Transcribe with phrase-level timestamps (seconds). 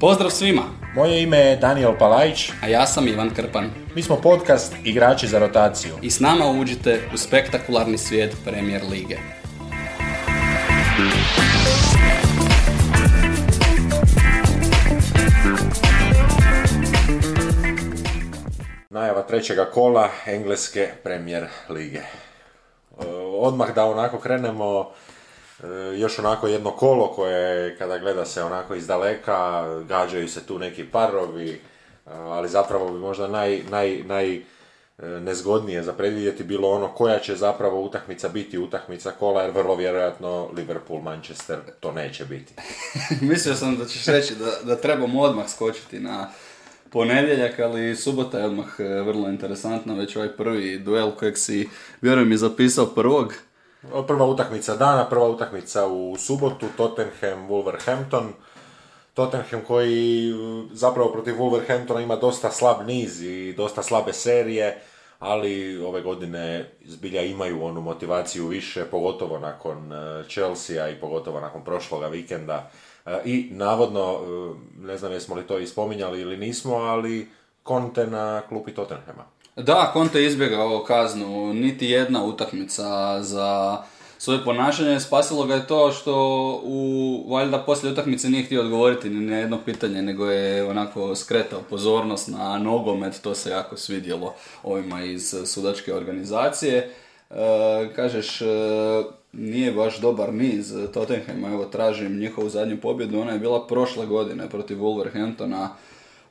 [0.00, 0.62] Pozdrav svima,
[0.94, 5.38] Moje ime je Daniel Palajić, a ja sam Ivan Krpan mi smo podcast Igrači za
[5.38, 5.94] rotaciju.
[6.02, 9.16] i s nama uđite u spektakularni svijet Premier Lige.
[18.90, 21.98] Najava trećega kola Engleske Premier Lige.
[21.98, 22.04] E,
[23.38, 24.90] Odmah da onako krenemo,
[25.96, 30.84] još onako jedno kolo koje kada gleda se onako iz daleka, gađaju se tu neki
[30.84, 31.58] parovi, e,
[32.06, 34.42] ali zapravo bi možda naj, naj, naj e,
[35.06, 40.50] nezgodnije za predvidjeti bilo ono koja će zapravo utakmica biti utakmica kola, jer vrlo vjerojatno
[40.56, 42.54] Liverpool, Manchester to neće biti.
[43.30, 46.30] Mislio sam da ćeš reći da, da trebamo odmah skočiti na
[46.90, 51.68] ponedjeljak, ali subota je odmah e, vrlo interesantna, već ovaj prvi duel kojeg si,
[52.00, 53.47] vjerujem, i zapisao prvog.
[53.82, 58.32] Prva utakmica dana, prva utakmica u subotu, Tottenham, Wolverhampton.
[59.14, 64.82] Tottenham koji m, zapravo protiv Wolverhamptona ima dosta slab niz i dosta slabe serije,
[65.18, 71.64] ali ove godine zbilja imaju onu motivaciju više, pogotovo nakon e, Chelsea i pogotovo nakon
[71.64, 72.70] prošloga vikenda.
[73.06, 77.28] E, I navodno, e, ne znam jesmo li to i spominjali ili nismo, ali
[77.66, 79.37] Conte na klupi Tottenhama.
[79.62, 83.78] Da, Conte je izbjegao kaznu, niti jedna utakmica za
[84.18, 85.00] svoje ponašanje.
[85.00, 86.14] Spasilo ga je to što
[86.64, 91.60] u, valjda poslije utakmice nije htio odgovoriti ni na jedno pitanje, nego je onako skretao
[91.70, 96.90] pozornost na nogomet, to se jako svidjelo ovima iz sudačke organizacije.
[97.30, 97.34] E,
[97.96, 98.44] kažeš, e,
[99.32, 104.48] nije baš dobar niz Tottenhama, evo tražim njihovu zadnju pobjedu, ona je bila prošle godine
[104.48, 105.68] protiv Wolverhamptona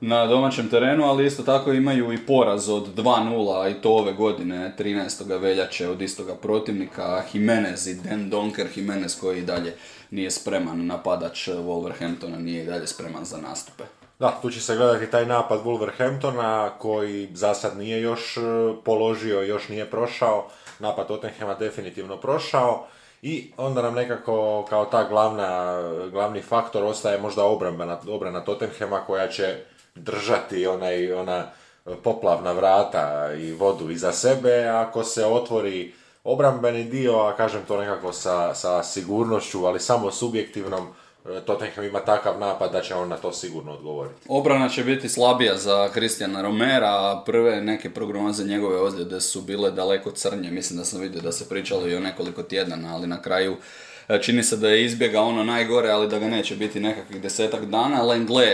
[0.01, 4.73] na domaćem terenu, ali isto tako imaju i poraz od 2-0 i to ove godine,
[4.79, 5.39] 13.
[5.39, 9.75] veljače od istoga protivnika, Jimenez i Den Donker Jimenez koji i dalje
[10.11, 13.83] nije spreman, napadač Wolverhamptona nije i dalje spreman za nastupe.
[14.19, 18.41] Da, tu će se gledati taj napad Wolverhamptona koji za sad nije još e,
[18.83, 20.47] položio, još nije prošao.
[20.79, 22.87] Napad Tottenhama definitivno prošao.
[23.21, 29.27] I onda nam nekako kao ta glavna, glavni faktor ostaje možda obrana, obrana Tottenhama koja
[29.27, 29.57] će
[29.97, 31.45] držati onaj, ona
[32.03, 34.67] poplavna vrata i vodu iza sebe.
[34.67, 35.93] Ako se otvori
[36.23, 40.87] obrambeni dio, a kažem to nekako sa, sa sigurnošću, ali samo subjektivnom,
[41.25, 44.15] e, Tottenham ima takav napad da će on na to sigurno odgovoriti.
[44.29, 49.71] Obrana će biti slabija za Kristijana Romera, a prve neke prognoze njegove ozljede su bile
[49.71, 50.51] daleko crnje.
[50.51, 53.55] Mislim da sam vidio da se pričalo i o nekoliko tjedana, ali na kraju
[54.21, 58.01] čini se da je izbjega ono najgore, ali da ga neće biti nekakvih desetak dana.
[58.01, 58.45] Lengle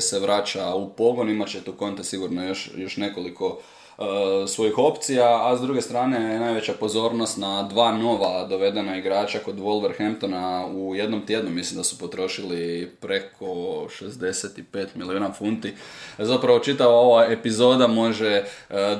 [0.00, 3.58] se vraća u pogon, imat će tu Conte sigurno još, još nekoliko
[3.98, 4.02] e,
[4.46, 10.66] svojih opcija, a s druge strane najveća pozornost na dva nova dovedena igrača kod Wolverhamptona
[10.74, 15.74] u jednom tjednu, mislim da su potrošili preko 65 milijuna funti.
[16.18, 18.44] Zapravo čitava ova epizoda može e,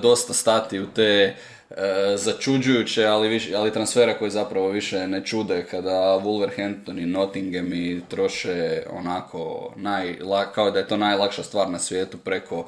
[0.02, 1.36] dosta stati u te
[1.70, 7.72] e, začuđujuće, ali, više, ali transfere koji zapravo više ne čude kada Wolverhampton i Nottingham
[7.72, 12.66] i troše onako najla, kao da je to najlakša stvar na svijetu preko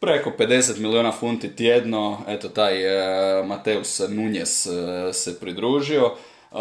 [0.00, 6.14] preko 50 milijuna funti tjedno, eto taj e, Mateus Nunez e, se pridružio.
[6.52, 6.56] E,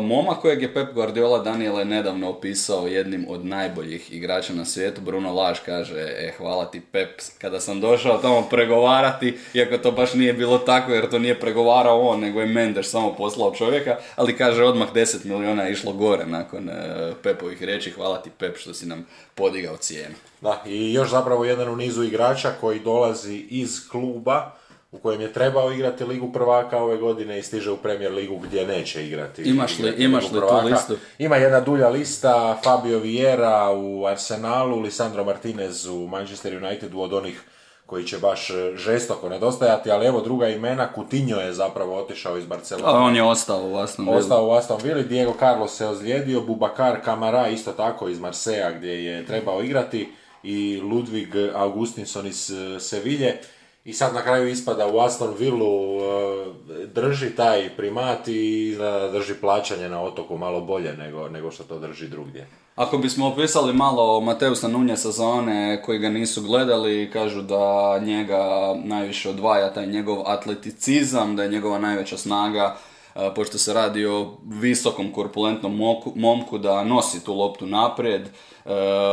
[0.00, 5.34] momak kojeg je Pep Guardiola Daniele nedavno opisao jednim od najboljih igrača na svijetu, Bruno
[5.34, 10.32] Laž kaže, e, hvala ti Pep, kada sam došao tamo pregovarati, iako to baš nije
[10.32, 14.64] bilo tako jer to nije pregovarao on, nego je Mendes samo poslao čovjeka, ali kaže
[14.64, 18.86] odmah 10 milijuna je išlo gore nakon e, Pepovih riječi, hvala ti Pep što si
[18.86, 20.14] nam podigao cijenu.
[20.40, 24.59] Da, i još zapravo jedan u nizu igrača koji dolazi iz kluba
[24.92, 28.66] u kojem je trebao igrati Ligu prvaka ove godine i stiže u Premier Ligu gdje
[28.66, 29.42] neće igrati.
[29.42, 30.96] Imaš li- igrati imaš li tu listu?
[31.18, 37.42] Ima jedna dulja lista, Fabio Vieira u Arsenalu, Lisandro Martinez u Manchester Unitedu od onih
[37.86, 42.46] koji će baš e, žestoko nedostajati, ali evo druga imena, Coutinho je zapravo otišao iz
[42.46, 42.98] Barcelona.
[42.98, 44.18] A on je ostao u Aston Villa.
[44.18, 49.04] Ostao u Aston Villa, Diego Carlos se ozlijedio, Bubakar Kamara isto tako iz Marseja gdje
[49.04, 50.08] je trebao igrati
[50.42, 53.38] i Ludvig Augustinson iz eh, Sevilje.
[53.84, 58.76] I sad na kraju ispada u Aston Villu, eh, drži taj primat i
[59.12, 62.46] drži plaćanje na otoku malo bolje nego, nego što to drži drugdje.
[62.76, 68.74] Ako bismo opisali malo Mateusa Nunjesa za one koji ga nisu gledali, kažu da njega
[68.84, 72.89] najviše odvaja taj njegov atleticizam, da je njegova najveća snaga, e,
[73.34, 75.80] pošto se radi o visokom korpulentnom
[76.14, 78.30] momku da nosi tu loptu naprijed, e,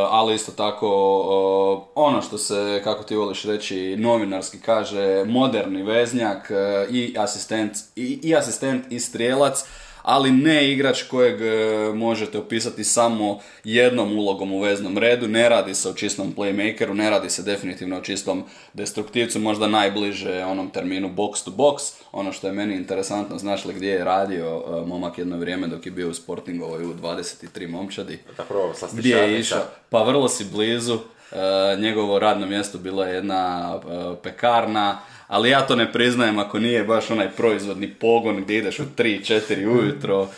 [0.10, 0.88] ali isto tako
[1.96, 8.20] ono što se, kako ti voliš reći, novinarski kaže, moderni veznjak e, i asistent i,
[8.24, 9.66] i asistent i strijelac,
[10.08, 15.28] ali ne igrač kojeg e, možete opisati samo jednom ulogom u veznom redu.
[15.28, 18.44] Ne radi se o čistom playmakeru, ne radi se definitivno o čistom
[18.74, 21.94] destruktivcu, možda najbliže onom terminu box to box.
[22.12, 25.86] Ono što je meni interesantno, znaš li gdje je radio e, momak jedno vrijeme dok
[25.86, 28.20] je bio u Sportingovoj u 23 momčadi.
[28.94, 29.64] Gdje je išao?
[29.90, 30.98] Pa vrlo si blizu.
[31.32, 31.38] E,
[31.80, 33.74] njegovo radno mjesto bila je jedna
[34.24, 38.86] pekarna, ali ja to ne priznajem ako nije baš onaj proizvodni pogon gdje ideš u
[38.98, 40.30] 3-4 ujutro,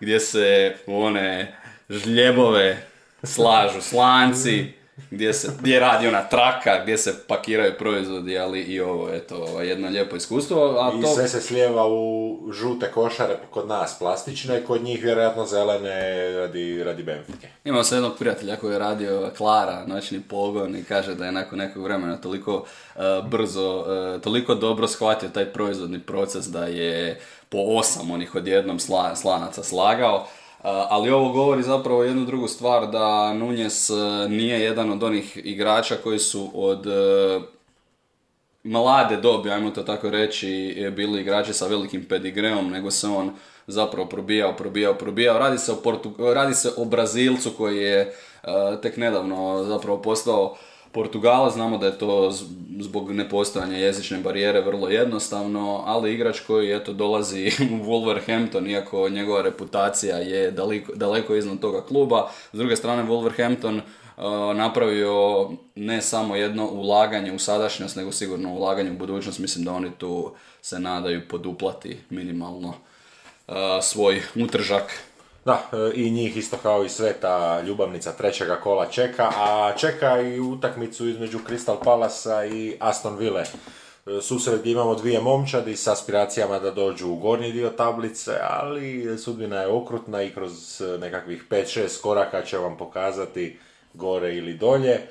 [0.00, 1.56] gdje se one
[1.90, 2.86] žljebove
[3.22, 4.72] slažu slanci,
[5.10, 9.88] gdje, se, gdje radi ona traka, gdje se pakiraju proizvodi, ali i ovo, eto, jedno
[9.88, 10.64] lijepo iskustvo.
[10.64, 11.14] A I to...
[11.14, 17.02] sve se slijeva u žute košare kod nas plastične, kod njih vjerojatno zelene radi, radi
[17.02, 17.48] Benfike.
[17.64, 21.58] Imao sam jednog prijatelja koji je radio Klara, noćni pogon i kaže da je nakon
[21.58, 27.58] nekog vremena toliko uh, brzo, uh, toliko dobro shvatio taj proizvodni proces da je po
[27.58, 30.26] osam onih odjednom sla, slanaca slagao
[30.64, 35.96] ali ovo govori zapravo jednu drugu stvar da Nunez e, nije jedan od onih igrača
[36.02, 37.40] koji su od e,
[38.62, 43.32] mlade dobi, ajmo to tako reći, bili igrači sa velikim pedigreom, nego se on
[43.66, 45.38] zapravo probijao, probijao, probijao.
[45.38, 48.12] Radi se o, radi se o Brazilcu koji je e,
[48.82, 50.56] tek nedavno zapravo postao
[50.94, 52.30] Portugala, znamo da je to
[52.80, 59.42] zbog nepostojanja jezične barijere vrlo jednostavno, ali igrač koji eto dolazi u Wolverhampton, iako njegova
[59.42, 62.30] reputacija je daleko, daleko iznad toga kluba.
[62.52, 64.22] S druge strane, Wolverhampton uh,
[64.56, 69.38] napravio ne samo jedno ulaganje u sadašnjost, nego sigurno ulaganje u budućnost.
[69.38, 70.32] Mislim da oni tu
[70.62, 75.00] se nadaju poduplati minimalno uh, svoj utržak
[75.44, 80.40] da, e, i njih isto kao i sveta ljubavnica trećega kola čeka, a čeka i
[80.40, 83.42] utakmicu između Crystal Palasa i Aston Ville.
[83.42, 89.18] E, susret gdje imamo dvije momčadi s aspiracijama da dođu u gornji dio tablice, ali
[89.18, 93.58] sudbina je okrutna i kroz nekakvih 5-6 koraka će vam pokazati
[93.94, 94.92] gore ili dolje.
[94.92, 95.06] E,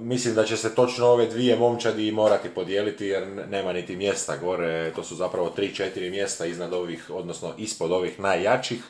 [0.00, 4.92] mislim da će se točno ove dvije momčadi morati podijeliti jer nema niti mjesta gore,
[4.96, 8.82] to su zapravo 3-4 mjesta iznad ovih, odnosno ispod ovih najjačih.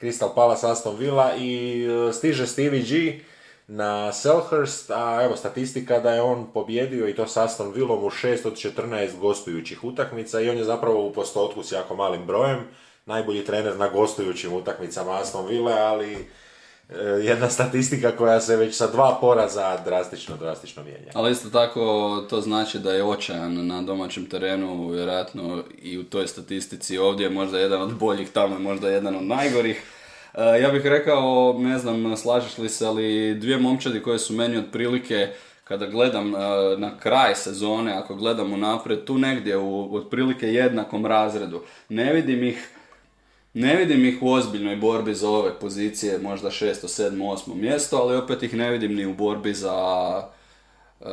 [0.00, 3.20] Crystal Palace, Aston Villa i e, stiže Stevie G
[3.66, 8.10] na Selhurst, a evo statistika da je on pobjedio i to s Aston Villom u
[8.10, 12.58] 6 od 14 gostujućih utakmica i on je zapravo u postotku s jako malim brojem,
[13.06, 16.28] najbolji trener na gostujućim utakmicama Aston Villa, ali
[17.22, 21.10] jedna statistika koja se već sa dva poraza drastično, drastično mijenja.
[21.14, 21.80] Ali isto tako
[22.30, 27.30] to znači da je očajan na domaćem terenu, vjerojatno i u toj statistici ovdje je
[27.30, 29.82] možda jedan od boljih, tamo je možda jedan od najgorih.
[30.34, 34.58] E, ja bih rekao, ne znam, slažeš li se, ali dvije momčadi koje su meni
[34.58, 35.28] otprilike
[35.64, 36.38] kada gledam e,
[36.76, 41.62] na kraj sezone, ako gledam unaprijed, tu negdje u otprilike jednakom razredu.
[41.88, 42.68] Ne vidim ih
[43.54, 46.72] ne vidim ih u ozbiljnoj borbi za ove pozicije, možda 6.
[46.72, 47.10] 7.
[47.10, 47.54] 8.
[47.54, 49.74] mjesto, ali opet ih ne vidim ni u borbi za,
[51.00, 51.06] uh,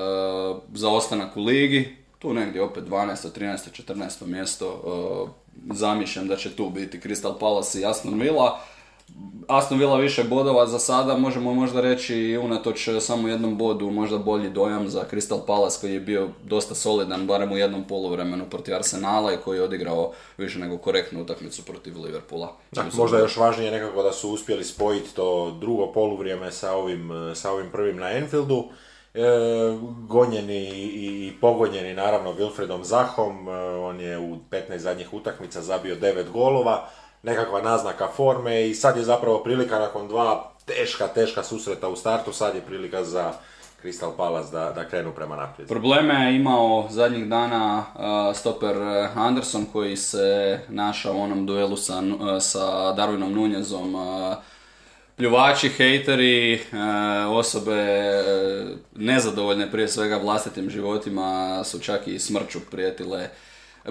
[0.74, 1.96] za ostanak u ligi.
[2.20, 3.40] Tu negdje opet 12.
[3.40, 3.84] 13.
[3.84, 4.26] 14.
[4.26, 5.30] mjesto uh,
[5.78, 8.60] zamišljam da će tu biti Crystal Palace i Aston Villa.
[9.48, 14.50] Aston Villa više bodova za sada, možemo možda reći unatoč samo jednom bodu, možda bolji
[14.50, 19.34] dojam za Crystal Palace koji je bio dosta solidan, barem u jednom poluvremenu protiv Arsenala
[19.34, 22.56] i koji je odigrao više nego korektnu utakmicu protiv Liverpoola.
[22.72, 27.52] Da, možda još važnije nekako da su uspjeli spojiti to drugo poluvrijeme sa ovim, sa
[27.52, 28.64] ovim prvim na Enfieldu.
[29.14, 29.20] E,
[30.08, 36.32] gonjeni i, pogonjeni naravno Wilfredom Zahom, e, on je u 15 zadnjih utakmica zabio 9
[36.32, 36.90] golova,
[37.24, 42.34] nekakva naznaka forme i sad je zapravo prilika nakon dva teška, teška susreta u startu,
[42.34, 43.34] sad je prilika za
[43.84, 45.70] Crystal Palace da, da krenu prema naprijed.
[45.70, 48.76] Probleme je imao zadnjih dana uh, stoper
[49.16, 53.96] Anderson koji se našao u onom duelu sa, uh, sa Darwinom Nunezom.
[53.96, 54.36] Uh,
[55.16, 57.84] pljuvači, hejteri, uh, osobe
[58.96, 63.30] nezadovoljne prije svega vlastitim životima su čak i smrću prijetile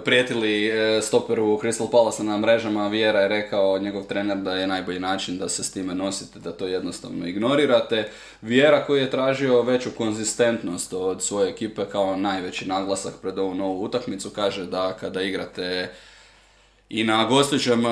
[0.04, 5.00] prijetili e, stoperu Crystal Palace na mrežama, Vjera je rekao njegov trener da je najbolji
[5.00, 8.10] način da se s time nosite, da to jednostavno ignorirate.
[8.42, 13.82] Vjera koji je tražio veću konzistentnost od svoje ekipe kao najveći naglasak pred ovu novu
[13.82, 15.90] utakmicu, kaže da kada igrate
[16.88, 17.88] i na gostujućem e,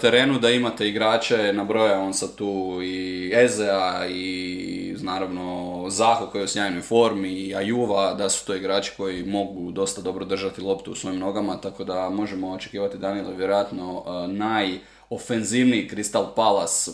[0.00, 6.44] terenu da imate igrače, nabroja on sad tu i Ezea i naravno Zaho koji je
[6.44, 10.92] u sjajnoj formi i Ajuva, da su to igrači koji mogu dosta dobro držati loptu
[10.92, 16.90] u svojim nogama, tako da možemo očekivati Danilo vjerojatno e, najofenzivniji Crystal Palace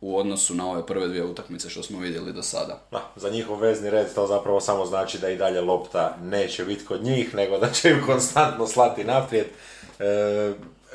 [0.00, 2.80] u odnosu na ove prve dvije utakmice što smo vidjeli do sada.
[2.90, 6.84] Da, za njihov vezni red to zapravo samo znači da i dalje lopta neće biti
[6.84, 9.46] kod njih, nego da će ju konstantno slati naprijed.
[9.98, 10.52] E,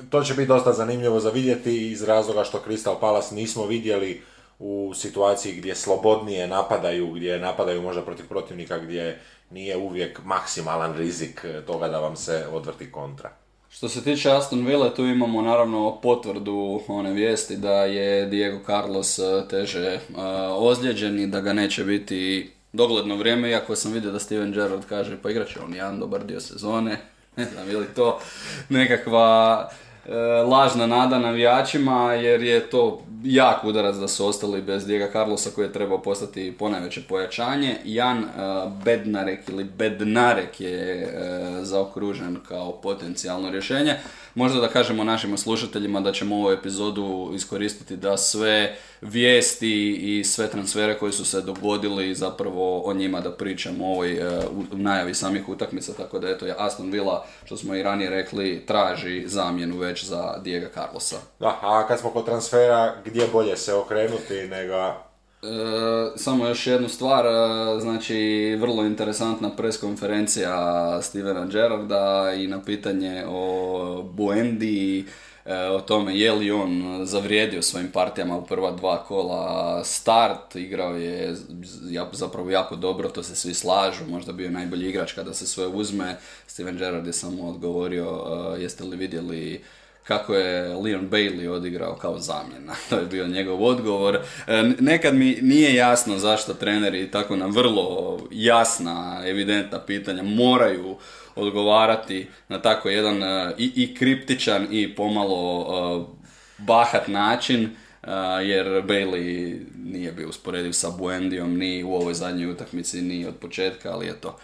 [0.09, 4.21] to će biti dosta zanimljivo za vidjeti iz razloga što Crystal Palace nismo vidjeli
[4.59, 9.19] u situaciji gdje slobodnije napadaju, gdje napadaju možda protiv protivnika gdje
[9.51, 13.31] nije uvijek maksimalan rizik toga da vam se odvrti kontra.
[13.69, 19.19] Što se tiče Aston Villa, tu imamo naravno potvrdu one vijesti da je Diego Carlos
[19.19, 20.17] e, teže uh,
[20.57, 25.17] ozlijeđen i da ga neće biti dogledno vrijeme, iako sam vidio da Steven Gerrard kaže
[25.23, 26.97] pa igrat će on jedan dobar dio sezone.
[27.35, 28.19] Ne znam, je li to
[28.69, 29.88] nekakva E,
[30.47, 35.65] lažna nada navijačima jer je to jak udarac da su ostali bez Diego Carlosa koji
[35.65, 37.75] je trebao postati ponajveće pojačanje.
[37.85, 38.27] Jan e,
[38.85, 41.09] Bednarek ili Bednarek je e,
[41.61, 43.95] zaokružen kao potencijalno rješenje.
[44.39, 50.47] Možda da kažemo našim slušateljima da ćemo ovu epizodu iskoristiti da sve vijesti i sve
[50.47, 54.19] transfere koji su se dogodili zapravo o njima da pričamo u ovoj
[54.71, 59.23] u najavi samih utakmica, tako da eto Aston Villa, što smo i ranije rekli, traži
[59.27, 61.17] zamjenu već za Diego Carlosa.
[61.39, 65.08] Da, a kad smo kod transfera, gdje bolje se okrenuti nego
[65.43, 65.47] E,
[66.15, 74.03] samo još jednu stvar, e, znači vrlo interesantna preskonferencija Stevena Gerarda i na pitanje o
[74.13, 75.05] Buendi,
[75.45, 80.95] e, o tome je li on zavrijedio svojim partijama u prva dva kola start, igrao
[80.95, 81.35] je
[82.11, 86.17] zapravo jako dobro, to se svi slažu, možda bio najbolji igrač kada se sve uzme.
[86.47, 88.25] Steven Gerrard je samo odgovorio,
[88.59, 89.61] jeste li vidjeli
[90.09, 92.73] kako je Leon Bailey odigrao kao zamjena.
[92.89, 94.19] To je bio njegov odgovor.
[94.47, 100.97] E, nekad mi nije jasno zašto treneri tako na vrlo jasna, evidentna pitanja moraju
[101.35, 106.05] odgovarati na tako jedan e, i, i kriptičan i pomalo e,
[106.57, 107.69] bahat način
[108.43, 113.91] jer Bailey nije bio usporediv sa Buendijom ni u ovoj zadnjoj utakmici ni od početka,
[113.91, 114.37] ali eto,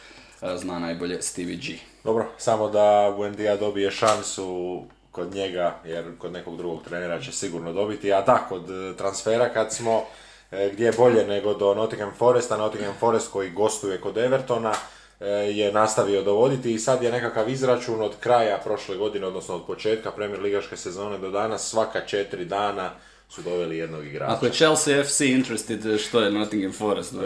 [0.56, 1.64] zna najbolje Stevie G.
[2.04, 4.82] Dobro, samo da Buendija dobije šansu
[5.16, 8.14] kod njega, jer kod nekog drugog trenera će sigurno dobiti.
[8.14, 10.04] A da, kod e, transfera kad smo,
[10.52, 14.74] e, gdje je bolje nego do Nottingham Foresta, Nottingham Forest koji gostuje kod Evertona,
[15.20, 19.66] e, je nastavio dovoditi i sad je nekakav izračun od kraja prošle godine, odnosno od
[19.66, 22.92] početka Premier Ligaške sezone do danas, svaka četiri dana
[23.30, 24.34] su doveli jednog igrača.
[24.34, 27.14] Ako je Chelsea FC interested, što je Nottingham Forest?
[27.14, 27.22] Uh,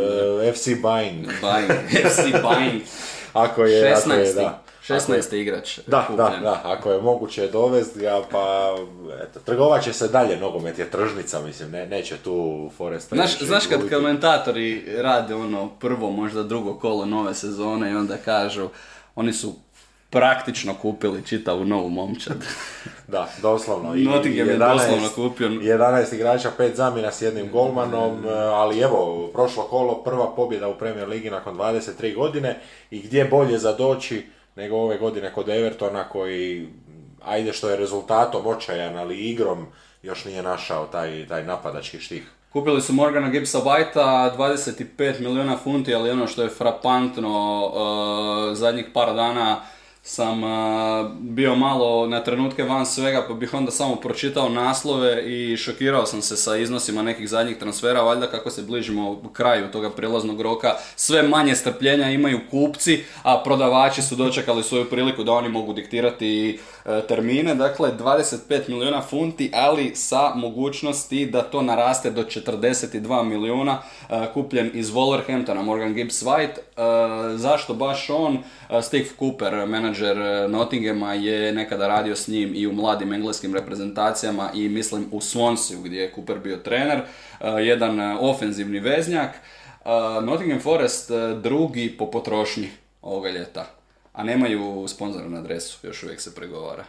[0.53, 1.27] FC Buying.
[1.41, 1.71] Buying.
[2.11, 2.81] FC Buying.
[3.45, 4.01] ako je, 16.
[4.03, 4.68] Ako je, da.
[4.87, 5.35] 16.
[5.35, 5.79] igrač.
[5.87, 8.75] Da, da, da, ako je moguće dovesti ga, pa
[9.23, 13.09] eto, trgovat će se dalje, nogomet je tržnica, mislim, ne, neće tu Forest.
[13.09, 18.69] Znaš, znaš kad komentatori rade ono prvo, možda drugo kolo nove sezone i onda kažu,
[19.15, 19.55] oni su
[20.09, 22.37] praktično kupili čitavu novu momčad.
[23.07, 23.95] da, doslovno.
[23.95, 25.49] I Nottingham je doslovno kupio.
[25.49, 31.07] 11 igrača, 5 zamjena s jednim golmanom, ali evo, prošlo kolo, prva pobjeda u Premier
[31.07, 32.59] Ligi nakon 23 godine
[32.91, 34.25] i gdje bolje za doći
[34.59, 36.67] nego ove godine kod Evertona koji,
[37.25, 39.65] ajde što je rezultatom očajan, ali igrom
[40.03, 42.23] još nije našao taj, taj napadački štih.
[42.53, 48.85] Kupili su Morgana Gibsa Whitea 25 milijuna funti, ali ono što je frapantno uh, zadnjih
[48.93, 49.61] par dana
[50.09, 50.41] sam
[51.19, 56.21] bio malo na trenutke van svega pa bih onda samo pročitao naslove i šokirao sam
[56.21, 61.23] se sa iznosima nekih zadnjih transfera, valjda kako se bližimo kraju toga prijelaznog roka, sve
[61.23, 66.59] manje strpljenja imaju kupci, a prodavači su dočekali svoju priliku da oni mogu diktirati
[67.07, 74.25] termine, dakle 25 milijuna funti, ali sa mogućnosti da to naraste do 42 milijuna e,
[74.33, 78.37] kupljen iz Wolverhamptona, Morgan Gibbs White, e, zašto baš on,
[78.81, 80.17] Steve Cooper, menadžer
[80.49, 85.83] Nottinghama je nekada radio s njim i u mladim engleskim reprezentacijama i mislim u Swansea
[85.83, 87.01] gdje je Cooper bio trener,
[87.59, 89.29] jedan ofenzivni veznjak.
[90.21, 92.69] Nottingham Forest drugi po potrošnji
[93.01, 93.78] ovoga ljeta.
[94.19, 96.85] A nemaju sponzora na adresu, još uvijek se pregovara.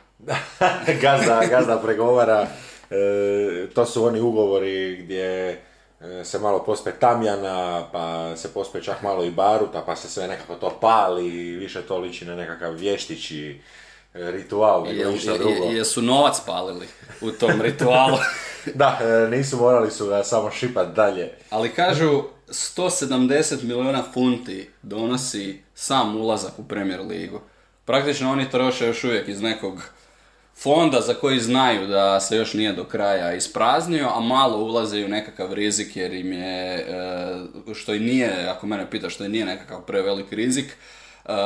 [1.03, 2.47] gazda, gazda pregovara,
[2.91, 5.61] e, to su oni ugovori gdje
[6.01, 10.29] E, se malo pospe Tamjana, pa se pospe čak malo i Baruta, pa se sve
[10.29, 13.61] nekako to pali i više to liči na nekakav vještići
[14.15, 15.65] ritual, nego ništa drugo.
[15.65, 16.87] Jesu novac palili
[17.21, 18.19] u tom ritualu?
[18.75, 21.31] da, e, nisu morali su ga samo šipat dalje.
[21.51, 27.41] Ali kažu, 170 milijuna funti donosi sam ulazak u Premier Ligu.
[27.85, 29.83] Praktično oni troše još uvijek iz nekog
[30.57, 35.09] fonda za koji znaju da se još nije do kraja ispraznio, a malo ulaze u
[35.09, 39.45] nekakav rizik jer im je, e, što i nije, ako mene pita, što i nije
[39.45, 40.77] nekakav prevelik rizik,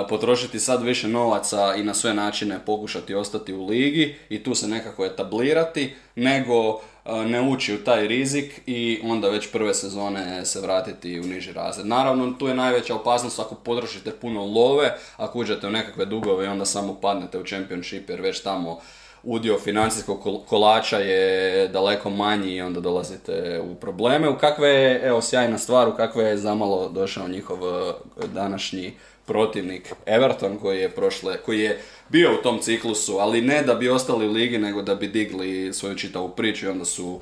[0.09, 4.69] potrošiti sad više novaca i na sve načine pokušati ostati u ligi i tu se
[4.69, 10.61] nekako etablirati, nego e, ne ući u taj rizik i onda već prve sezone se
[10.61, 11.87] vratiti u niži razred.
[11.87, 16.49] Naravno, tu je najveća opasnost ako potrošite puno love, ako uđete u nekakve dugove i
[16.49, 18.81] onda samo padnete u championship jer već tamo
[19.23, 24.28] udio financijskog kolača je daleko manji i onda dolazite u probleme.
[24.28, 27.93] U kakve je, evo sjajna stvar, u kakve je zamalo došao njihov e,
[28.35, 28.93] današnji
[29.26, 33.88] protivnik Everton koji je prošle, koji je bio u tom ciklusu, ali ne da bi
[33.88, 37.21] ostali u ligi, nego da bi digli svoju čitavu priču i onda su,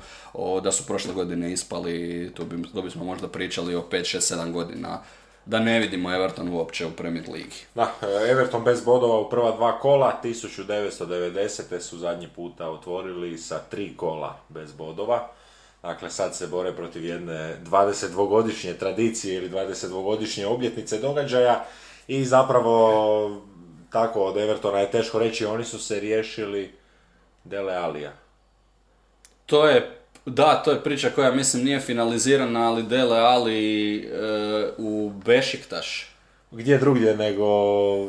[0.63, 4.51] da su prošle godine ispali, to, bi, to bismo možda pričali o 5, 6, 7
[4.51, 4.99] godina
[5.45, 7.65] da ne vidimo Everton uopće u Premier Ligi.
[7.75, 7.95] Da,
[8.29, 11.79] Everton bez bodova u prva dva kola, 1990.
[11.79, 15.29] su zadnji puta otvorili sa tri kola bez bodova.
[15.81, 21.65] Dakle, sad se bore protiv jedne 22-godišnje tradicije ili 22-godišnje obljetnice događaja
[22.07, 23.41] i zapravo
[23.89, 26.71] tako od Evertona je teško reći, oni su se riješili
[27.43, 28.11] Dele Alija.
[29.45, 34.09] To je, da, to je priča koja mislim nije finalizirana, ali Dele Ali e,
[34.77, 36.13] u Bešiktaš.
[36.51, 37.45] Gdje drugdje nego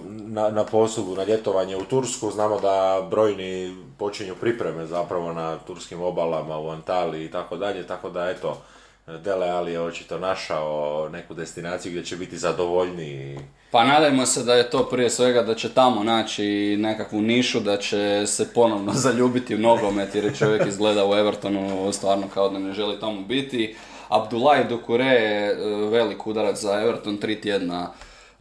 [0.07, 2.31] na, na poslugu, na ljetovanje u Tursku.
[2.31, 8.11] Znamo da brojni počinju pripreme zapravo na turskim obalama u Antaliji i tako dalje, tako
[8.11, 8.63] da eto,
[9.07, 13.39] Dele Ali je očito našao neku destinaciju gdje će biti zadovoljniji.
[13.71, 17.77] Pa nadajmo se da je to prije svega da će tamo naći nekakvu nišu, da
[17.77, 22.59] će se ponovno zaljubiti u nogomet jer je čovjek izgleda u Evertonu stvarno kao da
[22.59, 23.77] ne želi tamo biti.
[24.09, 25.57] Abdullah Dukure je e,
[25.91, 27.93] velik udarac za Everton, tri tjedna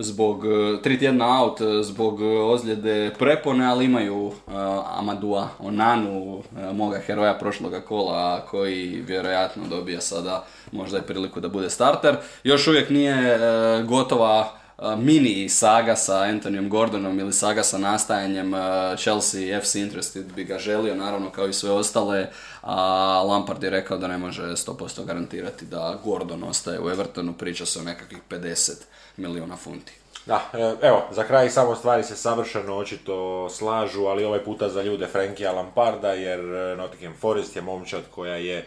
[0.03, 4.33] zbog e, tri tjedna out e, zbog ozljede prepone, ali imaju uh,
[4.99, 6.43] Amadua Onanu,
[6.73, 12.15] moga heroja prošloga kola, koji vjerojatno dobija sada možda je priliku da bude starter.
[12.43, 13.39] Još uvijek nije
[13.87, 14.62] gotova
[14.97, 18.53] mini saga sa Antonijom Gordonom ili saga sa nastajanjem
[18.97, 22.29] Chelsea FC Interested bi ga želio, naravno kao i sve ostale,
[22.61, 22.75] a
[23.27, 27.79] Lampard je rekao da ne može 100% garantirati da Gordon ostaje u Evertonu, priča se
[27.79, 28.71] o nekakvih 50
[29.17, 29.93] milijuna funti.
[30.25, 34.81] Da, e, evo, za kraj samo stvari se savršeno očito slažu, ali ovaj puta za
[34.81, 38.65] ljude Frankija Lamparda, jer e, Nottingham Forest je momčad koja je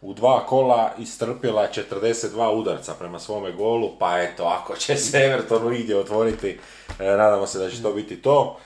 [0.00, 5.72] u dva kola istrpila 42 udarca prema svome golu, pa eto, ako će se Evertonu
[5.72, 6.58] igdje otvoriti,
[6.98, 8.58] e, nadamo se da će to biti to.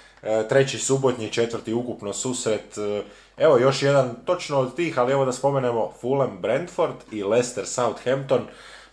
[0.49, 2.79] Treći subotnji, četvrti ukupno susret,
[3.37, 8.41] evo još jedan točno od tih, ali evo da spomenemo Fulham Brentford i Leicester Southampton.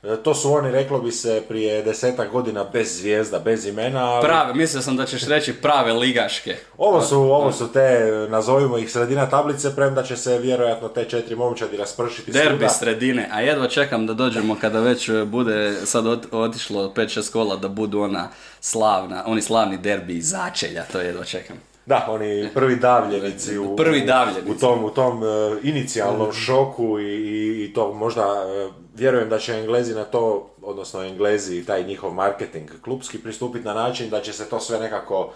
[0.08, 4.06] E, to su oni, reklo bi se, prije desetak godina bez zvijezda, bez imena.
[4.06, 4.26] Ali...
[4.26, 6.56] Prave, mislio sam da ćeš reći prave ligaške.
[6.78, 11.36] Ovo su, ovo su te, nazovimo ih sredina tablice, premda će se vjerojatno te četiri
[11.36, 17.32] momčadi raspršiti Derbi sredine, a jedva čekam da dođemo kada već bude sad otišlo 5-6
[17.32, 21.58] kola da budu ona slavna, oni slavni derbi iz začelja, to jedva čekam.
[21.88, 24.52] Da, oni prvi davljenici u, prvi davljenici.
[24.52, 25.28] u tom, u tom uh,
[25.64, 31.04] inicijalnom šoku i, i, i to možda uh, vjerujem da će Englezi na to, odnosno
[31.04, 35.34] Englezi i taj njihov marketing klubski pristupiti na način da će se to sve nekako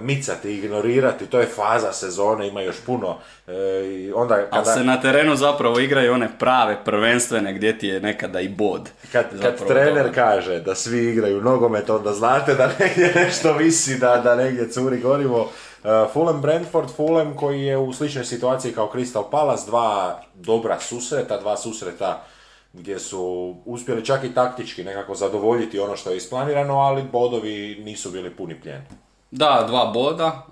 [0.00, 3.16] micati, ignorirati, to je faza sezone, ima još puno.
[3.46, 3.52] E,
[4.14, 4.56] onda kada...
[4.56, 8.90] Ali se na terenu zapravo igraju one prave prvenstvene gdje ti je nekada i bod.
[9.12, 14.16] Kad, kad trener kaže da svi igraju nogomet, onda znate da negdje nešto visi, da,
[14.16, 15.40] da negdje curi gorivo.
[15.42, 21.40] Uh, Fulham Brentford, Fulham koji je u sličnoj situaciji kao Crystal Palace, dva dobra susreta,
[21.40, 22.24] dva susreta
[22.72, 28.10] gdje su uspjeli čak i taktički nekako zadovoljiti ono što je isplanirano, ali bodovi nisu
[28.10, 28.82] bili puni pljen.
[29.30, 30.46] Da, dva boda,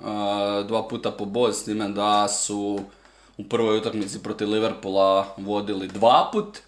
[0.69, 2.81] dva puta po bod, s time da su
[3.39, 6.59] u prvoj utakmici protiv Liverpoola vodili dva put,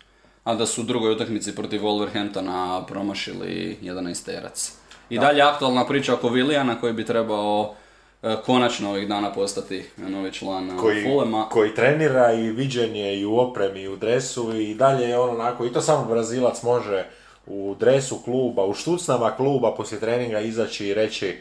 [0.44, 4.72] a da su u drugoj utakmici protiv Wolverhamptona promašili 11 terac.
[5.10, 7.74] I dalje aktualna priča oko Vilijana koji bi trebao
[8.22, 11.48] E, konačno ovih dana postati novi član e, koji, Fulema.
[11.48, 15.30] Koji trenira i viđen je i u opremi i u dresu i dalje je on
[15.30, 17.04] onako, i to samo Brazilac može
[17.46, 21.36] u dresu kluba, u štucnama kluba poslije treninga izaći i reći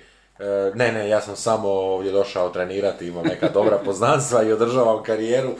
[0.76, 5.52] ne, ne, ja sam samo ovdje došao trenirati, imam neka dobra poznanstva i održavam karijeru.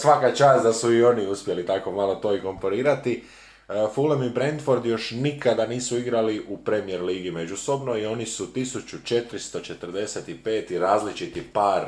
[0.00, 3.24] Svaka čast da su i oni uspjeli tako malo to i komparirati.
[3.68, 8.46] E, Fulham i Brentford još nikada nisu igrali u Premier Ligi međusobno i oni su
[8.46, 10.78] 1445.
[10.78, 11.84] različiti par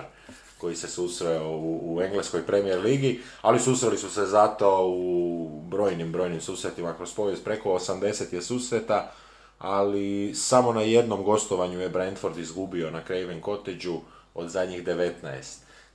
[0.59, 6.13] koji se susreo u, u engleskoj Premier Ligi, ali susreli su se zato u brojnim,
[6.13, 9.13] brojnim susretima kroz povijest, preko 80 je susreta,
[9.59, 13.89] ali samo na jednom gostovanju je Brentford izgubio na Craven Cottage
[14.35, 15.13] od zadnjih 19.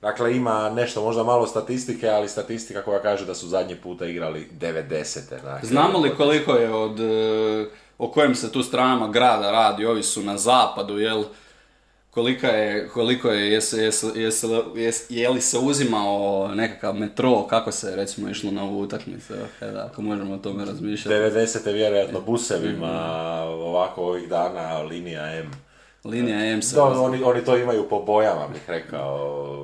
[0.00, 4.48] Dakle, ima nešto možda malo statistike, ali statistika koja kaže da su zadnji puta igrali
[4.60, 5.30] 90.
[5.30, 7.66] Dakle, Znamo li koliko je od, e,
[7.98, 11.24] o kojem se tu stranama grada radi, ovi su na zapadu, jel,
[12.14, 14.04] kolika je, koliko je, jes, jes,
[15.08, 19.34] je li se uzimao nekakav metro, kako se recimo išlo na ovu utakmicu,
[19.86, 21.36] ako možemo o tome razmišljati.
[21.36, 21.72] 90.
[21.72, 22.90] vjerojatno busevima,
[23.44, 25.50] ovako ovih dana linija M
[26.04, 26.76] Linija M se...
[26.76, 29.54] Da, oni, oni to imaju po bojama, bih rekao.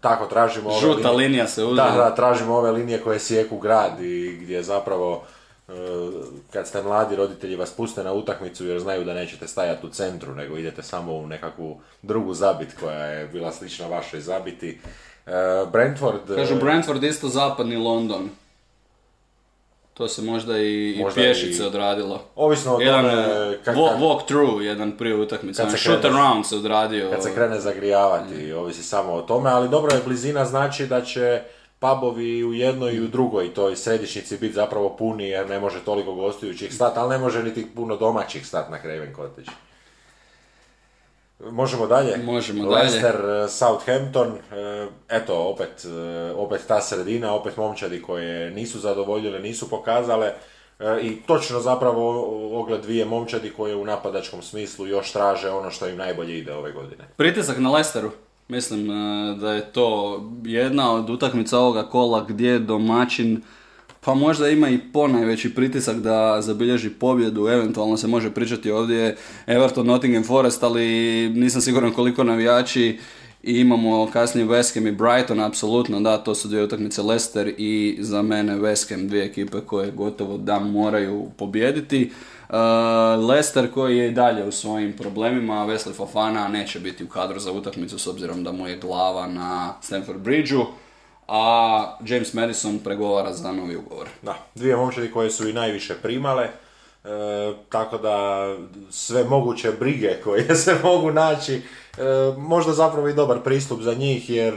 [0.00, 1.76] Tako tražimo ove Žuta linije- linija se uzme.
[1.76, 5.35] Da, da, tražimo ove linije koje sijeku grad i gdje zapravo e,
[6.50, 10.34] kad ste mladi roditelji vas puste na utakmicu jer znaju da nećete stajati u centru,
[10.34, 14.78] nego idete samo u nekakvu drugu zabit koja je bila slična vašoj zabiti.
[15.26, 15.30] E,
[15.72, 16.30] Brentford...
[16.30, 18.28] e, Kažu Brentford isto zapadni London.
[19.94, 22.22] To se možda i, i Možda pješice i- odradilo.
[22.36, 25.56] Ovisno o Jedan tome eh, kak- wa- kak- walk through, jedan prije utakmice.
[25.56, 27.10] Kad Kad se shoot kreneš- around se odradio.
[27.10, 31.42] kad se krene zagrijavati, ovisi samo o tome, ali dobro je blizina znači da će
[31.78, 36.14] pubovi u jednoj i u drugoj toj središnjici biti zapravo puni jer ne može toliko
[36.14, 39.50] gostujućih stati, ali ne može niti puno domaćih stati na Craven Cottage.
[41.40, 42.16] Možemo dalje?
[42.24, 42.76] Možemo dalje.
[42.76, 49.38] Leicester, eh, Southampton, eh, eto, opet, eh, opet ta sredina, opet momčadi koje nisu zadovoljile,
[49.38, 50.32] nisu pokazale
[51.02, 52.26] i točno zapravo
[52.60, 56.72] ogled dvije momčadi koje u napadačkom smislu još traže ono što im najbolje ide ove
[56.72, 57.04] godine.
[57.16, 58.10] Pritisak na Leicesteru.
[58.48, 63.42] Mislim eh, da je to jedna od utakmica ovoga kola gdje domaćin
[64.06, 69.86] pa možda ima i ponajveći pritisak da zabilježi pobjedu, eventualno se može pričati ovdje Everton,
[69.86, 70.86] Nottingham Forest, ali
[71.28, 72.98] nisam siguran koliko navijači
[73.42, 77.96] i imamo kasnije West Ham i Brighton, apsolutno da, to su dvije utakmice Leicester i
[78.00, 82.10] za mene West Ham, dvije ekipe koje gotovo da moraju pobijediti.
[82.48, 87.38] Uh, Leicester koji je i dalje u svojim problemima, Wesley Fofana neće biti u kadru
[87.38, 90.66] za utakmicu s obzirom da mu je glava na Stamford Bridgeu,
[91.28, 94.06] a James Madison pregovara za novi ugovor.
[94.22, 96.48] Da, dvije momčadi koje su i najviše primale, e,
[97.68, 98.48] tako da
[98.90, 101.62] sve moguće brige koje se mogu naći, e,
[102.38, 104.54] možda zapravo i dobar pristup za njih jer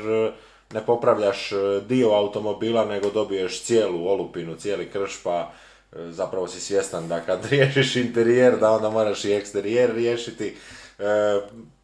[0.74, 1.56] ne popravljaš e,
[1.88, 5.52] dio automobila nego dobiješ cijelu olupinu, cijeli krš pa
[5.92, 10.56] zapravo si svjestan da kad riješiš interijer da onda moraš i eksterijer riješiti.
[11.00, 11.04] E,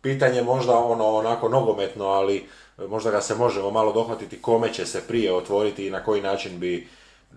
[0.01, 2.37] pitanje možda ono onako nogometno, ali
[2.77, 6.21] e, možda ga se možemo malo dohvatiti kome će se prije otvoriti i na koji
[6.21, 6.87] način bi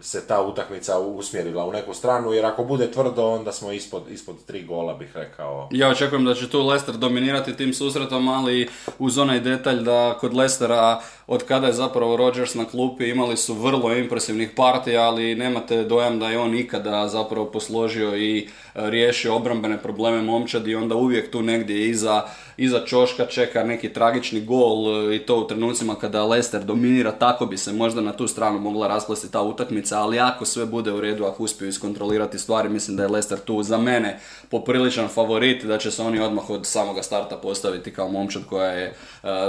[0.01, 4.45] se ta utakmica usmjerila u neku stranu, jer ako bude tvrdo onda smo ispod, ispod
[4.47, 5.69] tri gola bih rekao.
[5.73, 10.35] Ja očekujem da će tu Leicester dominirati tim susretom, ali uz onaj detalj da kod
[10.35, 15.85] Leicestera od kada je zapravo Rodgers na klupi imali su vrlo impresivnih partija, ali nemate
[15.85, 18.49] dojam da je on ikada zapravo posložio i
[18.79, 22.23] riješio obrambene probleme momčadi i onda uvijek tu negdje iza,
[22.57, 27.47] iza čoška čeka neki tragični gol e, i to u trenucima kada Leicester dominira, tako
[27.47, 31.01] bi se možda na tu stranu mogla rasplesti ta utakmica, ali ako sve bude u
[31.01, 35.79] redu, ako uspiju iskontrolirati stvari, mislim da je Leicester tu za mene popriličan favorit, da
[35.79, 38.95] će se oni odmah od samoga starta postaviti kao momčad koja je e,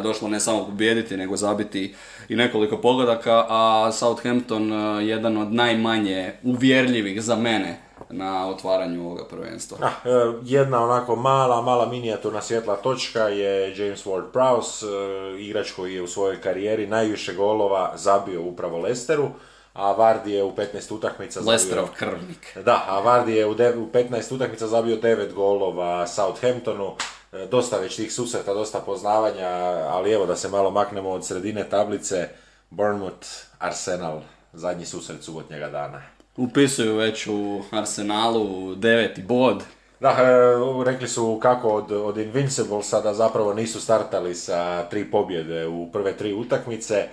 [0.04, 1.96] došla ne samo pobijediti, nego zabiti
[2.30, 9.24] i nekoliko pogodaka, a Southampton e, jedan od najmanje uvjerljivih za mene na otvaranju ovoga
[9.26, 9.78] prvenstva.
[9.82, 15.95] Ah, e, jedna onako mala, mala minijaturna svjetla točka je James Ward-Prowse, e, igrač koji
[15.95, 19.30] je u svojoj karijeri najviše golova zabio upravo Leicesteru,
[19.74, 21.88] a Vardy je u 15 utakmica zabio...
[21.98, 22.58] Krvnik.
[22.65, 26.95] Da, a Vardy je u, de- u 15 utakmica zabio 9 golova Southamptonu,
[27.34, 29.48] E, dosta već tih susreta, dosta poznavanja,
[29.89, 32.30] ali evo da se malo maknemo od sredine tablice,
[32.69, 33.28] Bournemouth,
[33.60, 34.22] Arsenal,
[34.54, 36.02] zadnji susret subotnjega dana.
[36.39, 39.63] Upisuju već u Arsenalu deveti bod.
[39.99, 45.67] Da, e, rekli su kako od, od Invinciblesa da zapravo nisu startali sa tri pobjede
[45.67, 46.95] u prve tri utakmice.
[46.95, 47.10] E,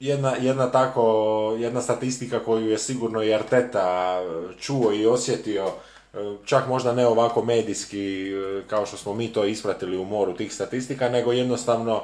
[0.00, 1.02] jedna, jedna tako,
[1.58, 4.20] jedna statistika koju je sigurno i Arteta
[4.60, 8.32] čuo i osjetio, e, čak možda ne ovako medijski
[8.66, 12.02] kao što smo mi to ispratili u moru tih statistika, nego jednostavno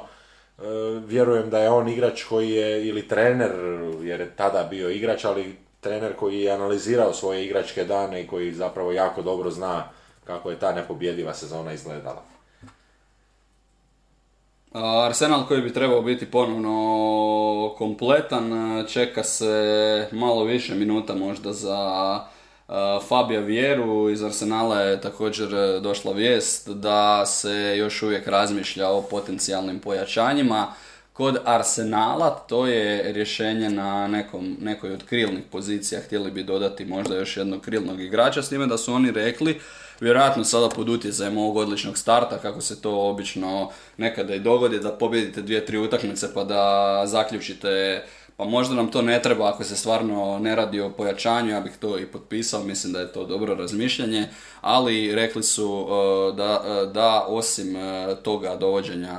[1.05, 3.51] vjerujem da je on igrač koji je, ili trener,
[4.01, 8.53] jer je tada bio igrač, ali trener koji je analizirao svoje igračke dane i koji
[8.53, 9.89] zapravo jako dobro zna
[10.23, 12.23] kako je ta nepobjediva sezona izgledala.
[15.07, 22.19] Arsenal koji bi trebao biti ponovno kompletan, a, čeka se malo više minuta možda za
[23.07, 24.09] Fabija Vjeru.
[24.09, 30.73] Iz Arsenala je također e, došla vijest da se još uvijek razmišlja o potencijalnim pojačanjima.
[31.13, 36.01] Kod Arsenala to je rješenje na nekom, nekoj od krilnih pozicija.
[36.01, 39.59] Htjeli bi dodati možda još jednog krilnog igrača, s time da su oni rekli
[39.99, 44.91] vjerojatno sada pod utjecajem ovog odličnog starta, kako se to obično nekada i dogodi, da
[44.91, 48.03] pobjedite dvije, tri utakmice pa da zaključite
[48.41, 51.71] pa možda nam to ne treba ako se stvarno ne radi o pojačanju, ja bih
[51.79, 54.27] to i potpisao, mislim da je to dobro razmišljanje,
[54.61, 59.17] ali rekli su e, da, e, da osim e, toga dovođenja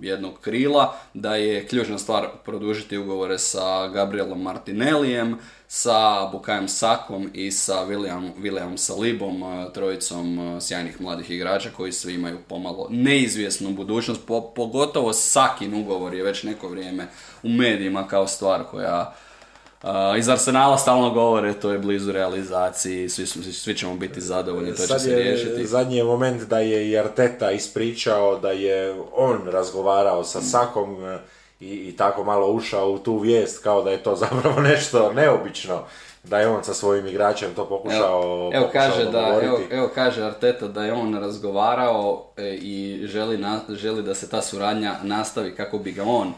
[0.00, 5.38] jednog krila, da je ključna stvar produžiti ugovore sa Gabrielom Martinellijem,
[5.76, 11.92] sa Bukajem Sakom i sa William, Williamom Salibom, e, trojicom e, sjajnih mladih igrača koji
[11.92, 14.20] svi imaju pomalo neizvjesnu budućnost,
[14.54, 17.06] pogotovo Sakin ugovor je već neko vrijeme
[17.42, 19.14] u medijima kao stvar koja
[19.82, 24.86] Uh, iz Arsenala stalno govore, to je blizu realizaciji, svi, svi ćemo biti zadovoljni, to
[24.86, 25.66] će se riješiti.
[25.66, 30.96] Zadnji je moment da je i Arteta ispričao da je on razgovarao sa Sakom
[31.60, 35.82] i, i tako malo ušao u tu vijest kao da je to zapravo nešto neobično
[36.24, 40.68] da je on sa svojim igračem to pokušao, evo, kaže da, evo, evo, kaže Arteta
[40.68, 45.78] da je on razgovarao e, i želi, na, želi da se ta suradnja nastavi kako
[45.78, 46.32] bi ga on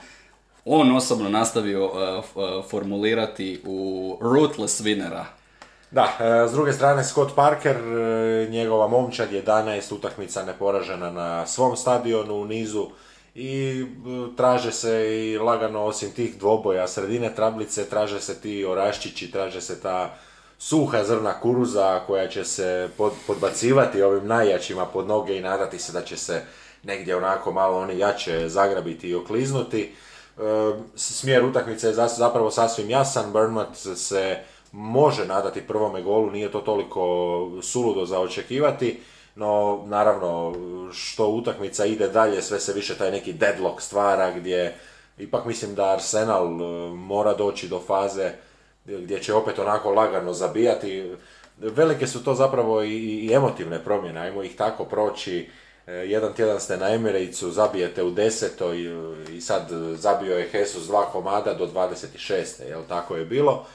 [0.66, 1.92] on osobno nastavio uh,
[2.34, 5.24] uh, formulirati u Ruthless Winnera.
[5.90, 11.76] Da, e, s druge strane Scott Parker, e, njegova momčad 11 utakmica neporažena na svom
[11.76, 12.86] stadionu u nizu
[13.36, 19.30] i e, traže se i lagano osim tih dvoboja sredine trablice, traže se ti oraščići,
[19.30, 20.14] traže se ta
[20.58, 22.88] suha zrna kuruza koja će se
[23.26, 26.42] podbacivati ovim najjačima pod noge i nadati se da će se
[26.82, 29.94] negdje onako malo oni jače zagrabiti i okliznuti.
[30.94, 34.38] Smjer utakmice je zapravo sasvim jasan, Burnmouth se
[34.72, 37.02] može nadati prvome golu, nije to toliko
[37.62, 39.00] suludo za očekivati,
[39.36, 40.54] no naravno
[40.92, 44.74] što utakmica ide dalje, sve se više taj neki deadlock stvara gdje
[45.18, 48.32] ipak mislim da Arsenal e, mora doći do faze
[48.84, 51.16] gdje će opet onako lagano zabijati.
[51.58, 55.50] Velike su to zapravo i, emotivne promjene, ajmo ih tako proći.
[55.86, 58.78] E, jedan tjedan ste na Emirateu, zabijete u desetoj
[59.32, 62.68] i sad zabio je Jesus dva komada do 26.
[62.68, 63.66] jel tako je bilo.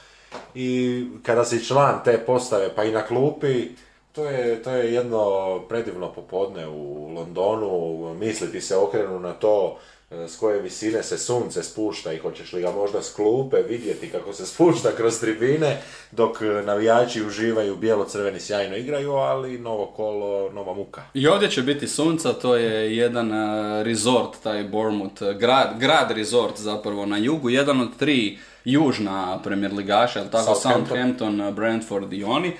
[0.54, 3.68] I kada si član te postave pa i na klupi,
[4.12, 9.78] to je, to je jedno predivno popodne u Londonu, misliti se okrenu na to
[10.10, 14.10] e, s koje visine se sunce spušta i hoćeš li ga možda s klupe vidjeti
[14.10, 20.74] kako se spušta kroz tribine, dok navijači uživaju bijelo-crveni sjajno igraju, ali novo kolo, nova
[20.74, 21.02] muka.
[21.14, 26.60] I ovdje će biti sunca, to je jedan e, resort, taj Bournemouth, grad, grad resort
[26.60, 32.52] zapravo na jugu, jedan od tri južna Premier ligaša, tako Southampton, Brentford i oni.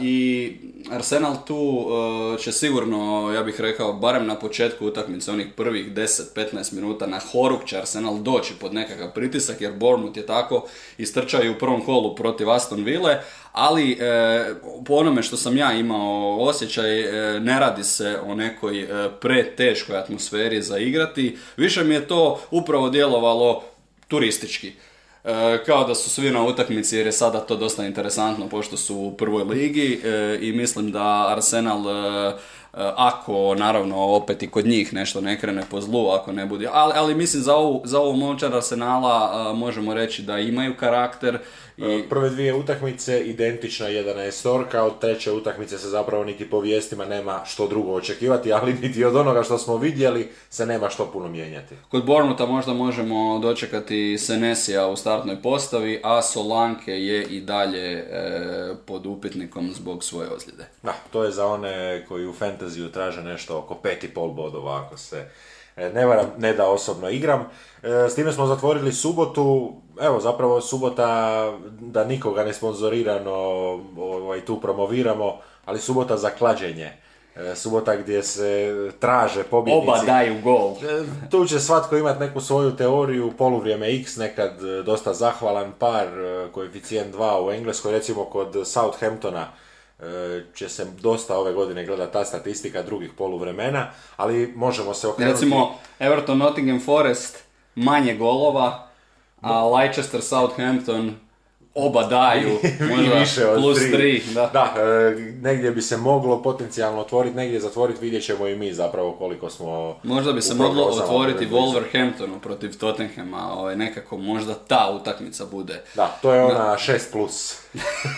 [0.00, 0.52] I
[0.90, 6.72] Arsenal tu uh, će sigurno, ja bih rekao, barem na početku utakmice, onih prvih 10-15
[6.72, 10.66] minuta na horuk će Arsenal doći pod nekakav pritisak, jer Bournemouth je tako
[10.98, 13.20] istrčaju u prvom kolu protiv Aston Ville,
[13.52, 13.96] ali e,
[14.86, 19.98] po onome što sam ja imao osjećaj, e, ne radi se o nekoj e, preteškoj
[19.98, 23.62] atmosferi za igrati, više mi je to upravo djelovalo
[24.08, 24.72] turistički.
[25.24, 28.96] E, kao da su svi na utakmici jer je sada to dosta interesantno pošto su
[28.96, 32.32] u prvoj ligi e, i mislim da Arsenal e,
[32.96, 36.92] ako naravno opet i kod njih nešto ne krene po zlu, ako ne bude, ali,
[36.96, 41.38] ali mislim za ovu, za ovu momčar Arsenala možemo reći da imaju karakter
[41.80, 42.08] i...
[42.08, 43.12] Prve dvije utakmice
[44.22, 48.72] je storka, od treće utakmice se zapravo niti po vijestima nema što drugo očekivati, ali
[48.72, 51.74] niti od onoga što smo vidjeli se nema što puno mijenjati.
[51.88, 58.04] Kod Bornuta možda možemo dočekati Senesija u startnoj postavi, a Solanke je i dalje e,
[58.86, 60.64] pod upitnikom zbog svoje ozljede.
[60.82, 64.82] Da, to je za one koji u fantaziju traže nešto oko pet i pol bodova
[64.84, 65.24] ako se
[65.76, 67.40] e, ne varam, ne da osobno igram.
[67.82, 73.32] E, s time smo zatvorili subotu, evo zapravo subota da nikoga ne sponzorirano
[73.98, 76.92] ovaj, tu promoviramo, ali subota za klađenje.
[77.36, 79.88] E, subota gdje se traže pobjednici.
[79.88, 80.70] Oba daju gol.
[80.70, 86.06] E, tu će svatko imati neku svoju teoriju, poluvrijeme X, nekad dosta zahvalan par,
[86.52, 89.46] koeficijent 2 u Engleskoj, recimo kod Southamptona
[90.54, 95.34] će se dosta ove godine gleda ta statistika drugih poluvremena, ali možemo se okrenuti...
[95.34, 97.38] Recimo Everton Nottingham Forest
[97.74, 98.89] manje golova,
[99.42, 101.20] a Leicester Southampton
[101.74, 102.58] oba daju,
[102.96, 104.22] možda više od plus tri.
[104.34, 104.50] da.
[104.52, 109.12] da e, negdje bi se moglo potencijalno otvoriti, negdje zatvoriti, vidjet ćemo i mi zapravo
[109.12, 109.96] koliko smo...
[110.02, 115.82] Možda bi se moglo otvoriti Wolverhamptonu protiv Tottenhama, ovaj, nekako možda ta utakmica bude.
[115.94, 117.60] Da, to je ona 6 plus.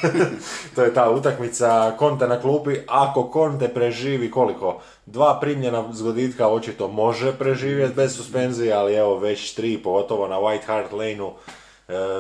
[0.75, 4.81] to je ta utakmica, Conte na klupi, ako Conte preživi koliko?
[5.07, 10.65] Dva primljena zgoditka očito može preživjeti bez suspenzije, ali evo već tri, pogotovo na White
[10.67, 11.62] Hart Lane-u E,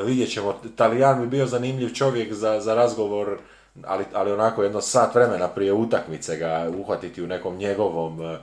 [0.05, 3.39] vidjet ćemo, Talijan bi bio zanimljiv čovjek za, za razgovor,
[3.85, 8.39] ali, ali onako jedno sat vremena prije utakmice ga uhvatiti u nekom njegovom e,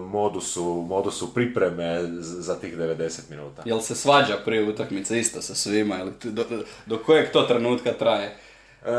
[0.00, 3.62] modusu, modusu pripreme za tih 90 minuta.
[3.64, 6.44] Jel se svađa prije utakmice isto sa svima ili do,
[6.86, 8.26] do kojeg to trenutka traje?
[8.26, 8.90] E,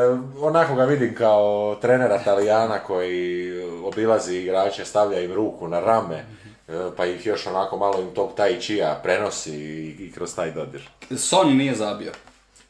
[0.41, 3.53] onako ga vidim kao trenera Talijana koji
[3.85, 6.46] obilazi igrače, stavlja im ruku na rame E,
[6.97, 10.89] pa ih još onako malo im tog tai čija prenosi i, i kroz taj dodir.
[11.17, 12.11] Son nije zabio.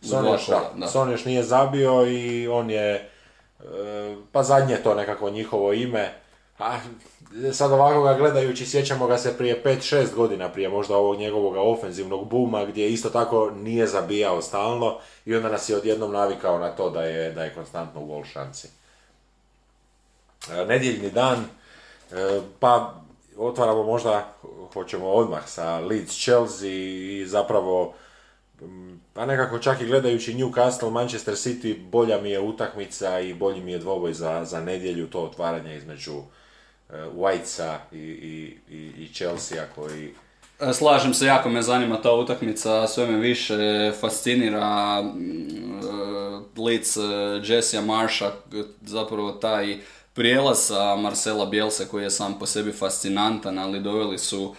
[0.01, 0.87] Son još, da, da.
[0.87, 6.13] Son još nije zabio i on je, e, pa zadnje to nekako njihovo ime.
[6.59, 6.77] A,
[7.53, 12.29] sad ovako ga gledajući, sjećamo ga se prije 5-6 godina, prije možda ovog njegovog ofenzivnog
[12.29, 16.89] buma, gdje isto tako nije zabijao stalno i onda nas je odjednom navikao na to
[16.89, 18.67] da je, da je konstantno u gol šanci.
[20.51, 21.45] E, Nedjeljni dan,
[22.11, 22.93] e, pa
[23.37, 24.33] otvaramo možda,
[24.73, 27.93] hoćemo odmah sa Leeds Chelsea i zapravo
[28.61, 33.61] mm, pa nekako čak i gledajući Newcastle, Manchester City, bolja mi je utakmica i bolji
[33.61, 36.25] mi je dvoboj za, za nedjelju, to otvaranje između uh,
[37.15, 40.13] Whitesa i, i, i, i Chelsea koji...
[40.59, 47.01] E, Slažem se, jako me zanima ta utakmica, sve me više fascinira mm, lic e,
[47.43, 48.31] Jessija Marsha,
[48.81, 49.77] zapravo taj
[50.17, 54.55] prijelaz sa Marcela Bielse koji je sam po sebi fascinantan, ali doveli su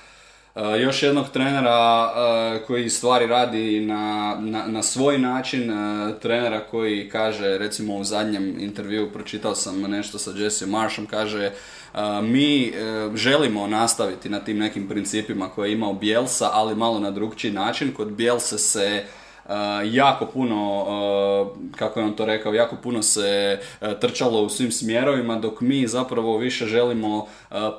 [0.55, 5.75] e, još jednog trenera e, koji stvari radi na, na, na svoj način, e,
[6.21, 11.51] trenera koji kaže, recimo u zadnjem intervjuu pročitao sam nešto sa Jesse Marshom, kaže
[12.23, 12.73] mi
[13.15, 17.95] želimo nastaviti na tim nekim principima koje je imao Bielsa, ali malo na drugčiji način.
[17.95, 19.05] Kod Bielse se
[19.93, 24.73] jako puno, uh, kako je on to rekao, jako puno se uh, trčalo u svim
[24.73, 27.27] smjerovima, dok mi zapravo više želimo uh,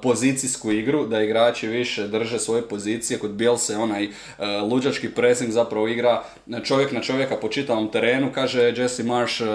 [0.02, 3.20] pozicijsku igru, da igrači više drže svoje pozicije.
[3.20, 6.24] Kod Bielse onaj uh, luđački pressing zapravo igra
[6.64, 9.48] čovjek na čovjeka po čitavom terenu, kaže Jesse Marsh, uh,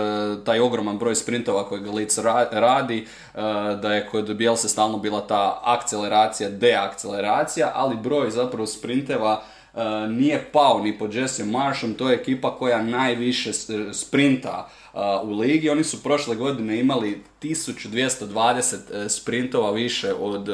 [0.45, 3.41] taj ogroman broj sprintova Leeds ra- radi, uh,
[3.81, 9.54] da je kod Bielse stalno bila ta akceleracija, deakceleracija, ali broj zapravo sprinteva Uh,
[10.09, 15.33] nije pao ni pod Jesse Marshom, to je ekipa koja najviše s- sprinta uh, u
[15.33, 15.71] ligi.
[15.71, 20.49] Oni su prošle godine imali 1220 uh, sprintova više od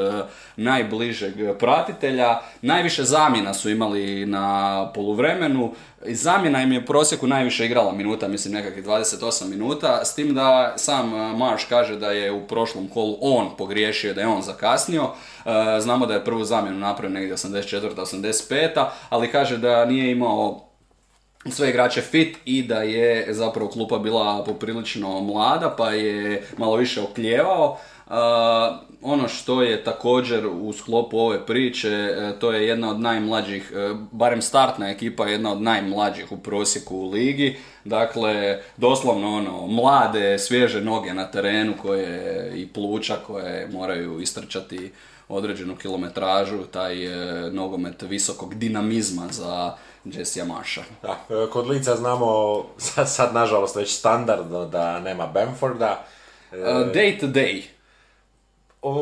[0.57, 2.29] najbližeg pratitelja.
[2.63, 4.47] Najviše zamjena su imali na
[4.95, 5.73] poluvremenu.
[6.07, 10.35] I zamjena im je u prosjeku najviše igrala minuta, mislim nekakvih 28 minuta, s tim
[10.35, 14.43] da sam uh, Marsh kaže da je u prošlom kolu on pogriješio, da je on
[14.43, 15.03] zakasnio.
[15.05, 17.95] Uh, Znamo da je prvu zamjenu napravio negdje 84.
[17.95, 18.87] 85.
[19.09, 20.65] ali kaže da nije imao
[21.51, 27.01] sve igrače fit i da je zapravo klupa bila poprilično mlada pa je malo više
[27.01, 27.79] okljevao.
[29.03, 33.73] Uh, ono što je također u sklopu ove priče, e, to je jedna od najmlađih,
[33.75, 37.57] e, barem startna ekipa je jedna od najmlađih u prosjeku u ligi.
[37.85, 44.93] Dakle, doslovno ono, mlade, svježe noge na terenu koje i pluća koje moraju istrčati
[45.29, 50.83] određenu kilometražu, taj e, nogomet visokog dinamizma za Jessija Marsha.
[51.03, 56.05] Da, kod Lica znamo, sad, sad nažalost već standardno da nema Bamforda.
[56.53, 56.57] E,
[56.95, 57.80] day to day.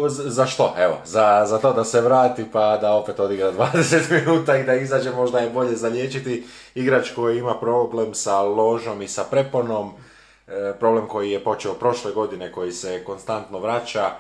[0.09, 0.75] Z- za što?
[0.79, 4.75] Evo, za, za to da se vrati pa da opet odigra 20 minuta i da
[4.75, 9.93] izađe možda je bolje zaliječiti igrač koji ima problem sa ložom i sa preponom,
[10.49, 14.14] e, problem koji je počeo prošle godine koji se konstantno vraća, e,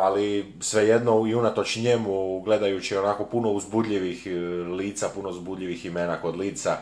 [0.00, 4.30] ali svejedno i unatoč njemu gledajući onako puno uzbudljivih e,
[4.76, 6.76] lica, puno uzbudljivih imena kod lica,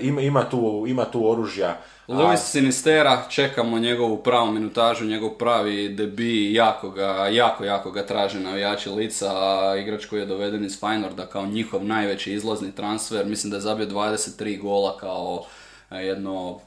[0.00, 1.76] ima, ima, tu, ima tu oružja.
[2.08, 8.40] Luis Sinistera, čekamo njegovu pravu minutažu, njegov pravi debi, jako ga, jako, jako ga traže
[8.40, 13.50] navijači lica, a igrač koji je doveden iz Feynorda kao njihov najveći izlazni transfer, mislim
[13.50, 15.44] da je zabio 23 gola kao
[15.90, 16.60] e, jedno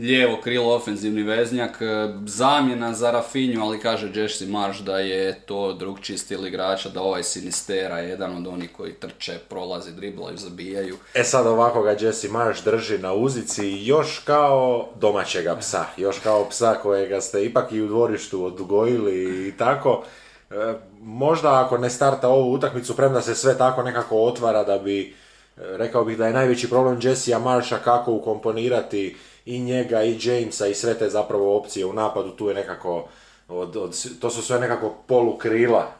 [0.00, 5.72] lijevo krilo ofenzivni veznjak, e, zamjena za Rafinju, ali kaže Jesse Marsh da je to
[5.72, 10.96] drugčiji stil igrača, da ovaj Sinistera je jedan od onih koji trče, prolazi, driblaju, zabijaju.
[11.14, 16.48] E sad ovako ga Jesse Marsh drži na uzici još kao domaćega psa, još kao
[16.48, 20.04] psa kojega ste ipak i u dvorištu odgojili i tako.
[20.50, 20.54] E,
[21.00, 25.12] možda ako ne starta ovu utakmicu, premda se sve tako nekako otvara da bi, e,
[25.56, 30.74] rekao bih da je najveći problem Jessija Marsha kako ukomponirati i njega i Jamesa i
[30.74, 33.08] sve te zapravo opcije u napadu, tu je nekako,
[33.48, 35.92] od, od, to su sve nekako polukrila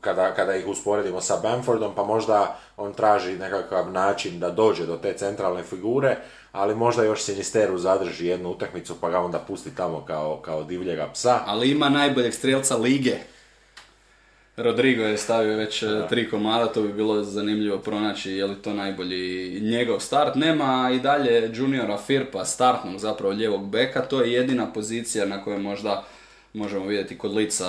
[0.00, 4.96] kada, kada ih usporedimo sa Bamfordom, pa možda on traži nekakav način da dođe do
[4.96, 6.16] te centralne figure,
[6.52, 11.08] ali možda još Sinisteru zadrži jednu utakmicu pa ga onda pusti tamo kao, kao divljega
[11.12, 11.40] psa.
[11.46, 13.16] Ali ima najboljeg strelca lige.
[14.56, 18.72] Rodrigo je stavio već e, tri komada, to bi bilo zanimljivo pronaći je li to
[18.72, 20.34] najbolji njegov start.
[20.34, 25.58] Nema i dalje juniora Firpa, startnog zapravo lijevog beka, to je jedina pozicija na kojoj
[25.58, 26.04] možda
[26.54, 27.66] možemo vidjeti kod lica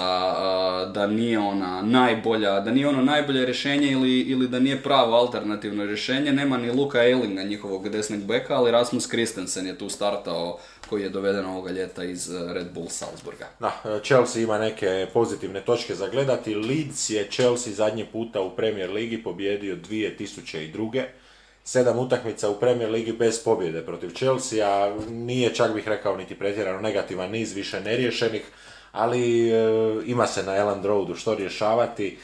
[0.93, 5.85] da nije ona najbolja, da nije ono najbolje rješenje ili, ili da nije pravo alternativno
[5.85, 6.33] rješenje.
[6.33, 10.57] Nema ni Luka Eilinga, njihovog desnog beka, ali Rasmus Christensen je tu startao
[10.89, 13.47] koji je doveden ovoga ljeta iz e, Red Bull Salzburga.
[13.59, 16.55] Da, Chelsea ima neke pozitivne točke za gledati.
[16.55, 21.03] Leeds je Chelsea zadnji puta u Premier Ligi pobjedio 2002.
[21.63, 26.81] sedam utakmica u Premier Ligi bez pobjede protiv Chelsea, nije čak bih rekao niti pretjerano
[26.81, 28.43] negativan niz, više neriješenih,
[28.91, 29.55] ali e,
[30.05, 32.17] ima se na Elland Roadu što rješavati.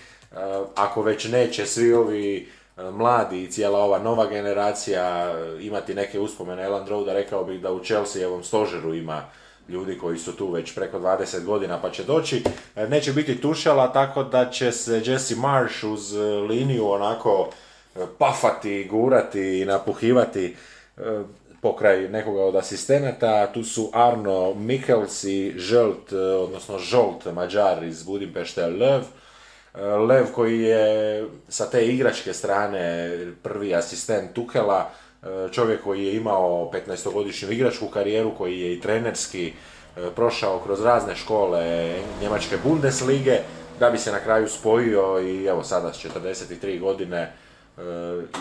[0.75, 2.47] Ako već neće svi ovi
[2.77, 7.83] mladi i cijela ova nova generacija imati neke uspomene Elland Roada, rekao bih da u
[7.83, 9.23] Chelsea ovom stožeru ima
[9.69, 12.43] ljudi koji su tu već preko 20 godina pa će doći.
[12.89, 16.13] Neće biti tušala tako da će se Jesse Marsh uz
[16.49, 17.49] liniju onako
[18.17, 20.55] pafati, gurati i napuhivati
[21.61, 23.47] pokraj nekoga od asistenata.
[23.53, 29.01] Tu su Arno Mikkels i Žolt, odnosno Žolt, Mađar iz Budimpešte Lev.
[30.07, 33.09] Lev koji je sa te igračke strane
[33.43, 34.89] prvi asistent Tukela,
[35.51, 39.53] čovjek koji je imao 15-godišnju igračku karijeru, koji je i trenerski
[40.15, 43.39] prošao kroz razne škole Njemačke Bundeslige,
[43.79, 47.33] da bi se na kraju spojio i evo sada s 43 godine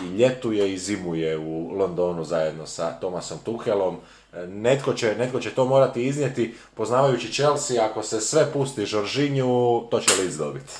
[0.03, 3.97] i ljetuje i zimuje u Londonu zajedno sa Tomasom Tuhelom.
[4.47, 9.99] Netko će, netko će to morati iznijeti, poznavajući Chelsea, ako se sve pusti Žoržinju, to
[9.99, 10.73] će Leeds dobiti.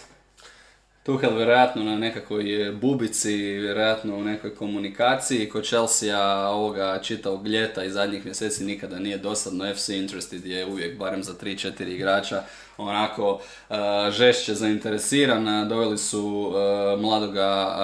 [1.04, 5.49] Tuhel vjerojatno na nekakvoj bubici, vjerojatno u nekoj komunikaciji.
[5.49, 9.76] Kod Chelsea ovoga čitavog ljeta i zadnjih mjeseci nikada nije dosadno.
[9.76, 12.43] FC Interested je uvijek barem za 3-4 igrača
[12.78, 13.76] onako uh,
[14.12, 15.70] žešće zainteresiran.
[15.70, 17.76] Doveli su uh, mladoga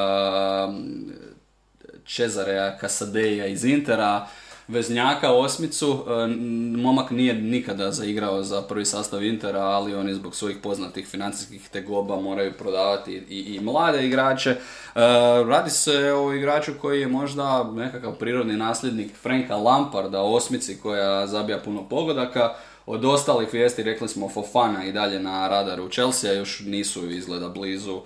[0.68, 0.76] uh,
[2.08, 4.28] Cezarea Casadeja iz Intera
[4.68, 6.06] veznjaka, osmicu.
[6.08, 6.28] E,
[6.78, 12.22] momak nije nikada zaigrao za prvi sastav Intera, ali oni zbog svojih poznatih financijskih tegoba
[12.22, 14.50] moraju prodavati i, i mlade igrače.
[14.50, 14.58] E,
[15.48, 21.60] radi se o igraču koji je možda nekakav prirodni nasljednik Franka Lamparda, osmici koja zabija
[21.60, 22.54] puno pogodaka.
[22.86, 28.02] Od ostalih vijesti rekli smo Fofana i dalje na radaru Chelsea, još nisu izgleda blizu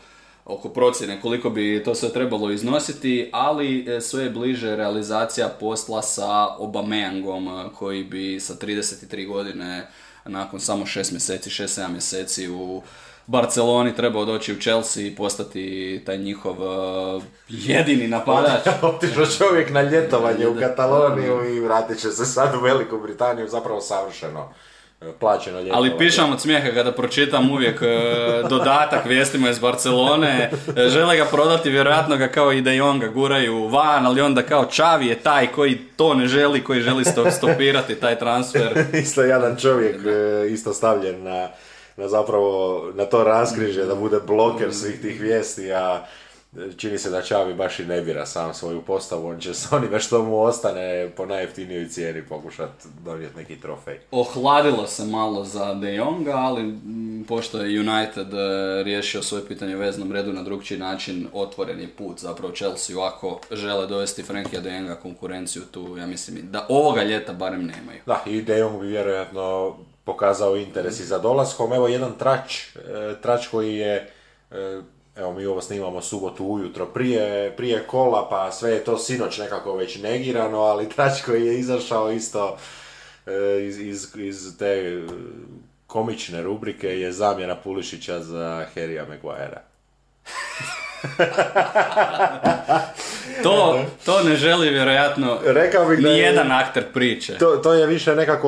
[0.46, 6.02] oko procjene koliko bi to sve trebalo iznositi, ali e, sve je bliže realizacija posla
[6.02, 9.88] sa Obameyangom e, koji bi sa 33 godine
[10.26, 12.82] nakon samo 6 mjeseci, 6-7 mjeseci u
[13.28, 18.68] Barceloni trebao doći u Chelsea i postati taj njihov uh, jedini napadač.
[18.82, 23.82] Otišao čovjek na ljetovanje u Kataloniju i vratit će se sad u Veliku Britaniju zapravo
[23.82, 24.54] savršeno
[25.20, 25.76] plaćeno ljeto.
[25.76, 27.88] Ali pišam od smijeha kada pročitam uvijek e,
[28.50, 30.52] dodatak vijestima iz Barcelone.
[30.78, 34.22] E, žele ga prodati, vjerojatno ga kao i da i on ga guraju van, ali
[34.22, 38.86] onda kao Čavi je taj koji to ne želi, koji želi stopirati taj transfer.
[39.04, 41.48] isto jedan čovjek, e, isto stavljen na,
[41.98, 46.06] na zapravo na to raskrižje da bude bloker svih tih vijesti, a
[46.78, 50.00] čini se da Čavi baš i ne bira sam svoju postavu, on će s onime
[50.00, 54.00] što mu ostane po najjeftinijoj cijeni pokušati donijeti neki trofej.
[54.12, 56.74] Ohladilo se malo za De Jonga, ali
[57.28, 62.20] pošto je United e, riješio svoje pitanje u veznom redu na drugčiji način, otvoreni put
[62.20, 67.34] zapravo Chelsea ako žele dovesti Frankija De Jonga konkurenciju tu, ja mislim da ovoga ljeta
[67.34, 68.00] barem nemaju.
[68.06, 71.74] Da, i De Jong bi vjerojatno pokazao interes i za dolaskom.
[71.74, 74.12] Evo jedan trač, e, trač koji je
[74.52, 74.82] e,
[75.16, 79.76] evo mi ovo snimamo subotu ujutro prije, prije kola, pa sve je to sinoć nekako
[79.76, 82.58] već negirano, ali trač koji je izašao isto
[83.26, 85.02] e, iz, iz, iz te
[85.88, 89.71] komične rubrike je zamjena Pulišića za Harrya Maguirea.
[93.44, 97.38] to, to ne želi vjerojatno Rekao bih nijedan akter priče.
[97.38, 98.48] To, to je više nekako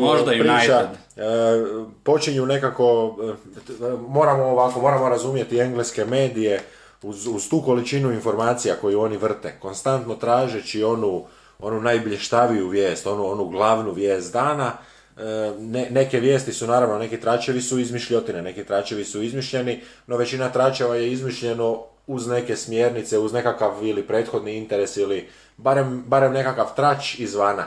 [0.00, 0.48] Možda priča.
[0.48, 0.86] United.
[1.16, 1.22] E,
[2.02, 3.32] počinju nekako, e,
[4.08, 6.60] moramo ovako, moramo razumjeti engleske medije
[7.02, 11.24] uz, uz tu količinu informacija koju oni vrte, konstantno tražeći onu,
[11.58, 14.72] onu najblještaviju vijest, onu, onu glavnu vijest dana, e,
[15.58, 20.48] ne, neke vijesti su naravno, neki tračevi su izmišljotine, neki tračevi su izmišljeni, no većina
[20.48, 26.74] tračeva je izmišljeno uz neke smjernice, uz nekakav ili prethodni interes ili barem, barem nekakav
[26.76, 27.66] trač izvana.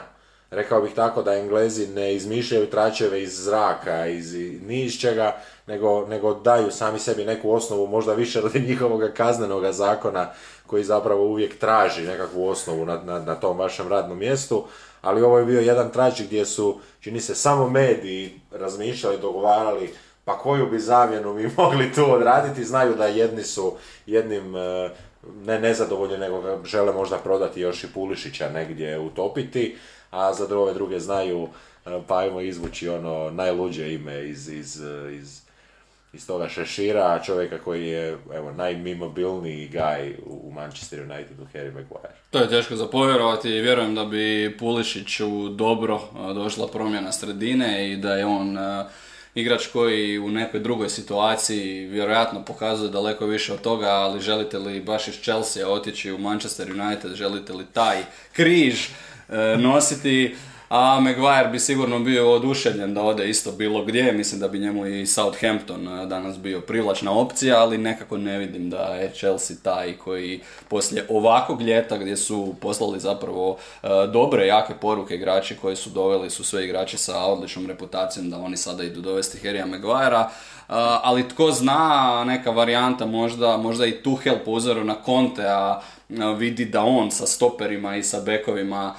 [0.51, 4.33] Rekao bih tako da Englezi ne izmišljaju tračeve iz zraka, iz
[4.67, 5.37] ni iz čega,
[5.67, 10.31] nego, nego daju sami sebi neku osnovu, možda više radi njihovog kaznenog zakona
[10.67, 14.63] koji zapravo uvijek traži nekakvu osnovu na, na, na tom vašem radnom mjestu,
[15.01, 19.93] ali ovo je bio jedan trač gdje su, čini se, samo mediji razmišljali, dogovarali
[20.25, 23.73] pa koju bi zamjenu mi mogli tu odraditi, znaju da jedni su
[24.05, 24.89] jednim e,
[25.45, 29.77] ne nezadovoljni, nego žele možda prodati još i Pulišića negdje utopiti,
[30.11, 31.47] a za druge druge znaju
[31.85, 34.81] e, pa ajmo izvući ono najluđe ime iz, iz,
[35.21, 35.44] iz,
[36.15, 42.15] iz toga šešira, čovjeka koji je evo, najmimobilniji gaj u Manchester Unitedu, Harry Maguire.
[42.29, 46.01] To je teško za povjerovati i vjerujem da bi Pulišiću dobro
[46.33, 48.57] došla promjena sredine i da je on
[49.35, 54.81] igrač koji u nekoj drugoj situaciji vjerojatno pokazuje daleko više od toga, ali želite li
[54.81, 57.97] baš iz Chelsea otići u Manchester United, želite li taj
[58.33, 58.87] križ
[59.29, 60.35] e, nositi,
[60.69, 64.85] a Maguire bi sigurno bio oduševljen da ode isto bilo gdje, mislim da bi njemu
[64.85, 70.41] i Southampton danas bio privlačna opcija, ali nekako ne vidim da je Chelsea taj koji
[70.67, 76.29] poslije ovakvog ljeta gdje su poslali zapravo e, dobre, jake poruke igrači koji su doveli
[76.29, 80.29] su sve igrači sa odličnom reputacijom da oni sada idu dovesti Harrya Maguirea,
[81.03, 85.81] ali tko zna neka varijanta možda, možda i Tuchel po uzoru na Conte, a
[86.37, 88.95] vidi da on sa stoperima i sa bekovima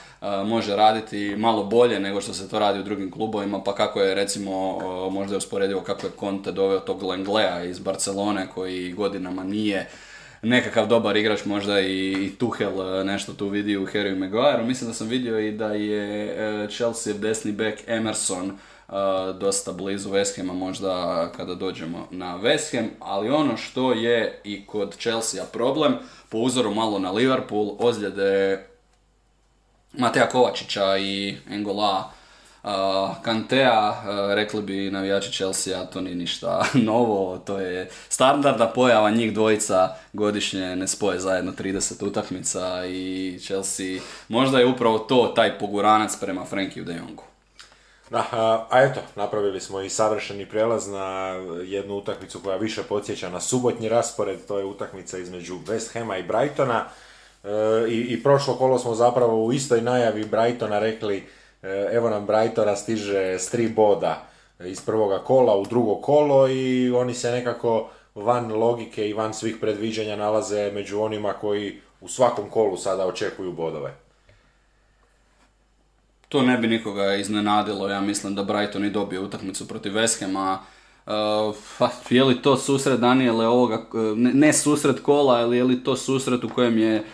[0.47, 4.15] može raditi malo bolje nego što se to radi u drugim klubovima, pa kako je
[4.15, 4.79] recimo
[5.11, 9.89] možda je usporedivo kako je Conte doveo tog Lenglea iz Barcelone koji godinama nije
[10.43, 14.63] nekakav dobar igrač, možda i, Tuchel nešto tu vidi u Harry Maguire.
[14.63, 18.59] Mislim da sam vidio i da je e, Chelsea desni back Emerson
[19.41, 25.45] dosta blizu West možda kada dođemo na West ali ono što je i kod Chelsea
[25.53, 25.95] problem,
[26.29, 28.65] po uzoru malo na Liverpool, ozljede
[29.93, 32.11] Mateja Kovačića i Engola
[33.23, 34.03] Kantea,
[34.35, 40.77] rekli bi navijači Chelsea, to nije ništa novo, to je standardna pojava, njih dvojica godišnje
[40.77, 46.85] ne spoje zajedno 30 utakmica i Chelsea, možda je upravo to taj poguranac prema Frankiju
[46.85, 47.23] de Jongu.
[48.11, 48.27] Da,
[48.71, 51.27] a eto, napravili smo i savršeni prelaz na
[51.65, 56.23] jednu utakmicu koja više podsjeća na subotnji raspored, to je utakmica između West Hama i
[56.23, 56.85] Brightona.
[57.45, 57.49] E,
[57.89, 61.27] i, I prošlo kolo smo zapravo u istoj najavi Brightona rekli
[61.63, 64.27] e, evo nam Brightona stiže s tri boda
[64.61, 69.57] iz prvoga kola u drugo kolo i oni se nekako van logike i van svih
[69.61, 74.06] predviđanja nalaze među onima koji u svakom kolu sada očekuju bodove
[76.29, 80.59] to ne bi nikoga iznenadilo, ja mislim da Brighton i dobio utakmicu protiv West Hama.
[81.07, 81.55] Uh,
[82.11, 86.45] je li to susret Daniele ovoga, ne, ne susret kola, ali je li to susret
[86.45, 87.05] u kojem je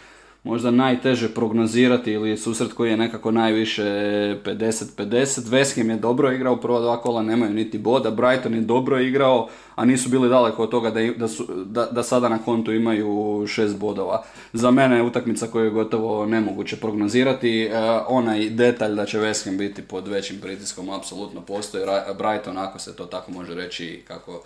[0.45, 5.40] možda najteže prognozirati ili susret koji je nekako najviše 50-50.
[5.40, 9.49] West Ham je dobro igrao, prva dva kola nemaju niti boda, Brighton je dobro igrao,
[9.74, 13.45] a nisu bili daleko od toga da, da, su, da, da sada na kontu imaju
[13.47, 14.24] šest bodova.
[14.53, 17.62] Za mene je utakmica koju je gotovo nemoguće prognozirati.
[17.62, 17.70] E,
[18.09, 21.84] onaj detalj da će West Ham biti pod većim pritiskom apsolutno postoji.
[22.18, 24.43] Brighton, ako se to tako može reći, kako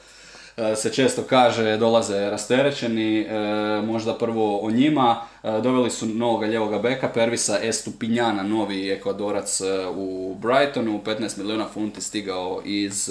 [0.77, 3.27] se često kaže dolaze rasterećeni, e,
[3.83, 5.21] možda prvo o njima.
[5.43, 9.61] E, doveli su novog ljevog beka, Pervisa Estupinjana, novi ekvadorac
[9.95, 13.11] u Brightonu, 15 milijuna funti stigao iz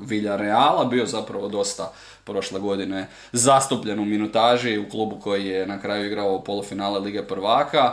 [0.00, 1.92] Villareala, bio zapravo dosta
[2.24, 7.92] prošle godine zastupljen u minutaži u klubu koji je na kraju igrao polufinale Lige prvaka.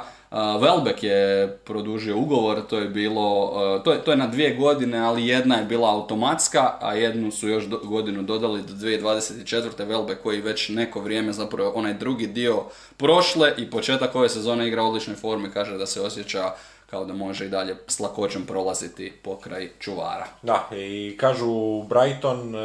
[0.62, 3.52] Velbek je produžio ugovor, to je bilo,
[3.86, 7.48] to je, to je na dvije godine, ali jedna je bila automatska, a jednu su
[7.48, 9.88] još godinu dodali do 2024.
[9.88, 12.64] Velbek koji već neko vrijeme, zapravo onaj drugi dio
[12.98, 16.52] prošle i početak ove sezone igra u odličnoj formi, kaže da se osjeća
[16.90, 20.28] kao da može i dalje s lakoćem prolaziti pokraj čuvara.
[20.42, 22.60] Da, i kažu Brighton e,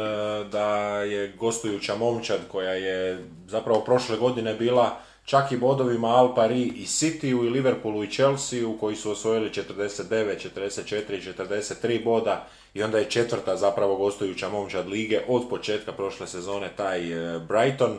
[0.51, 4.97] da je gostujuća momčad koja je zapravo prošle godine bila
[5.29, 10.49] čak i bodovima Al Pari i City i Liverpoolu i Chelsea koji su osvojili 49,
[10.55, 16.27] 44 i 43 boda i onda je četvrta zapravo gostujuća momčad lige od početka prošle
[16.27, 17.97] sezone taj e, Brighton.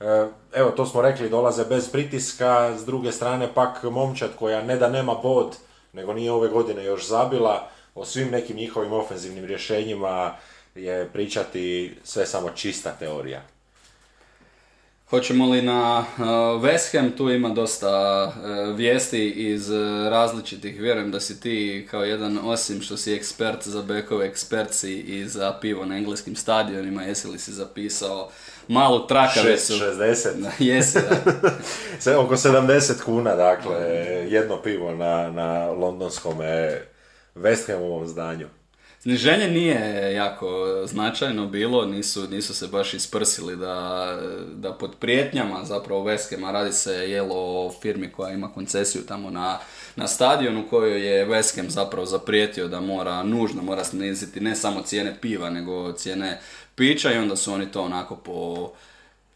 [0.00, 4.76] E, evo to smo rekli dolaze bez pritiska, s druge strane pak momčad koja ne
[4.76, 5.56] da nema bod,
[5.92, 10.36] nego nije ove godine još zabila, o svim nekim njihovim ofenzivnim rješenjima
[10.74, 13.42] je pričati sve samo čista teorija.
[15.12, 16.24] Hoćemo li na uh,
[16.62, 22.04] West Ham, tu ima dosta uh, vijesti iz uh, različitih, vjerujem da si ti kao
[22.04, 27.02] jedan, osim što si ekspert za bekove, ekspert si i za pivo na engleskim stadionima,
[27.02, 28.30] jesi li si zapisao
[28.68, 29.72] malu trakavicu?
[29.72, 30.50] 60.
[30.58, 30.98] jesi,
[32.04, 32.20] da.
[32.24, 33.76] Oko 70 kuna, dakle,
[34.28, 36.38] jedno pivo na, na londonskom
[37.34, 38.48] West Hamovom zdanju.
[39.02, 44.18] Sniženje nije jako značajno bilo, nisu, nisu se baš isprsili da,
[44.54, 49.58] da pod prijetnjama zapravo Veskema radi se jelo o firmi koja ima koncesiju tamo na,
[49.96, 55.16] na stadionu kojoj je Veskem zapravo zaprijetio da mora, nužno mora sniziti ne samo cijene
[55.20, 56.40] piva nego cijene
[56.74, 58.70] pića i onda su oni to onako po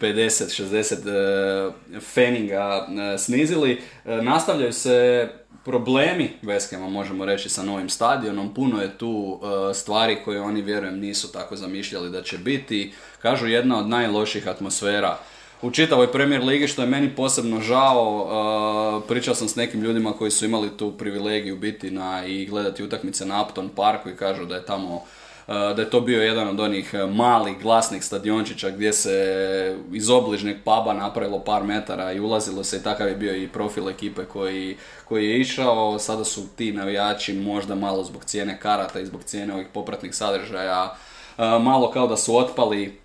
[0.01, 3.83] 50-60 e, feninga e, snizili.
[4.05, 5.29] E, nastavljaju se
[5.67, 8.55] problemi Veskema, možemo reći, sa novim stadionom.
[8.55, 9.41] Puno je tu
[9.75, 12.93] stvari koje oni, vjerujem, nisu tako zamišljali da će biti.
[13.23, 15.19] Kažu, jedna od najloših atmosfera
[15.63, 19.03] u čitavoj Premier Ligi, što je meni posebno žao.
[19.09, 23.27] pričao sam s nekim ljudima koji su imali tu privilegiju biti na i gledati utakmice
[23.27, 25.05] na Upton Parku i kažu da je tamo
[25.47, 30.95] da je to bio jedan od onih malih glasnih stadiončića gdje se iz obližnjeg puba
[30.95, 35.29] napravilo par metara i ulazilo se i takav je bio i profil ekipe koji, koji
[35.29, 35.99] je išao.
[35.99, 40.97] Sada su ti navijači možda malo zbog cijene karata i zbog cijene ovih popratnih sadržaja
[41.39, 42.99] malo kao da su otpali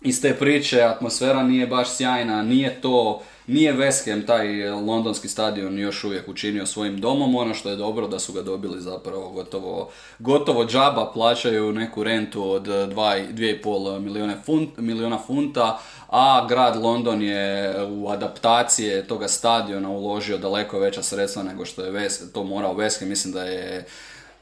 [0.00, 5.78] iz te priče, atmosfera nije baš sjajna, nije to, nije West Ham taj londonski stadion
[5.78, 9.90] još uvijek učinio svojim domom, ono što je dobro da su ga dobili zapravo gotovo,
[10.18, 17.74] gotovo džaba, plaćaju neku rentu od 2,5 milijuna, funt, milijuna funta, a grad London je
[17.88, 23.08] u adaptacije toga stadiona uložio daleko veća sredstva nego što je to morao West Ham,
[23.08, 23.86] mislim da je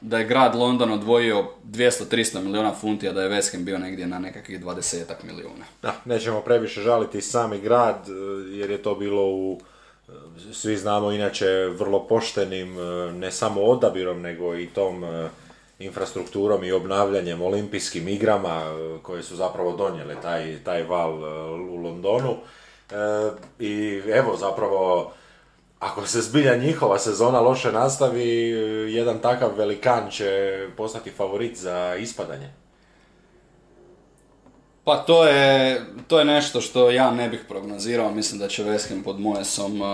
[0.01, 4.07] da je grad London odvojio 200-300 milijuna funti, a da je West Ham bio negdje
[4.07, 5.65] na nekakvih 20 milijuna.
[5.81, 8.11] Da, nećemo previše žaliti sami grad, e,
[8.57, 9.59] jer je to bilo u,
[10.09, 10.11] e,
[10.53, 11.47] svi znamo inače,
[11.79, 15.05] vrlo poštenim, e, ne samo odabirom, nego i tom
[15.79, 18.61] infrastrukturom i obnavljanjem olimpijskim igrama
[19.01, 21.13] koje su zapravo donijele taj, taj val
[21.71, 22.35] u Londonu.
[23.59, 25.11] I evo zapravo
[25.79, 28.29] ako se zbilja njihova sezona loše nastavi,
[28.93, 32.49] jedan takav velikan će postati favorit za ispadanje.
[34.85, 39.03] Pa to je, to je nešto što ja ne bih prognozirao, mislim da će West
[39.03, 39.87] pod Moesom uh,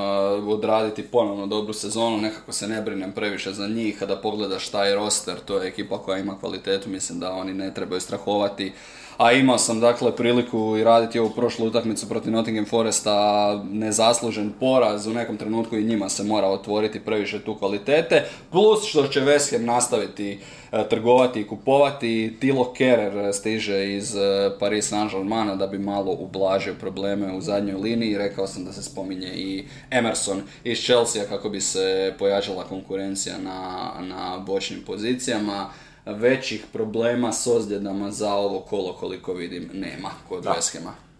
[0.47, 5.35] odraditi ponovno dobru sezonu, nekako se ne brinem previše za njih, kada pogledaš taj roster,
[5.45, 8.73] to je ekipa koja ima kvalitetu, mislim da oni ne trebaju strahovati
[9.21, 15.07] a imao sam dakle priliku i raditi ovu prošlu utakmicu protiv Nottingham Foresta nezaslužen poraz,
[15.07, 19.65] u nekom trenutku i njima se mora otvoriti previše tu kvalitete, plus što će West
[19.65, 20.39] nastaviti
[20.71, 24.19] e, trgovati i kupovati, Tilo Kerer stiže iz e,
[24.59, 29.31] Paris Saint-Germain da bi malo ublažio probleme u zadnjoj liniji, rekao sam da se spominje
[29.35, 35.69] i Emerson iz Chelsea kako bi se pojačala konkurencija na, na bočnim pozicijama
[36.05, 40.53] većih problema s ozljedama za ovo kolo koliko vidim nema kod da.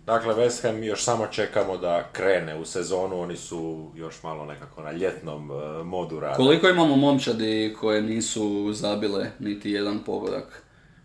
[0.06, 4.82] Dakle, West Ham još samo čekamo da krene u sezonu, oni su još malo nekako
[4.82, 6.36] na ljetnom uh, modu rada.
[6.36, 10.64] Koliko imamo momčadi koje nisu zabile niti jedan pogodak?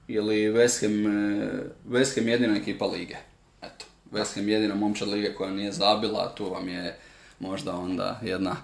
[0.08, 1.48] Je li West Ham, e,
[1.88, 3.16] West Ham jedina ekipa lige?
[3.62, 6.98] Eto, West Ham jedina momčad lige koja nije zabila, tu vam je
[7.38, 8.56] možda onda jedna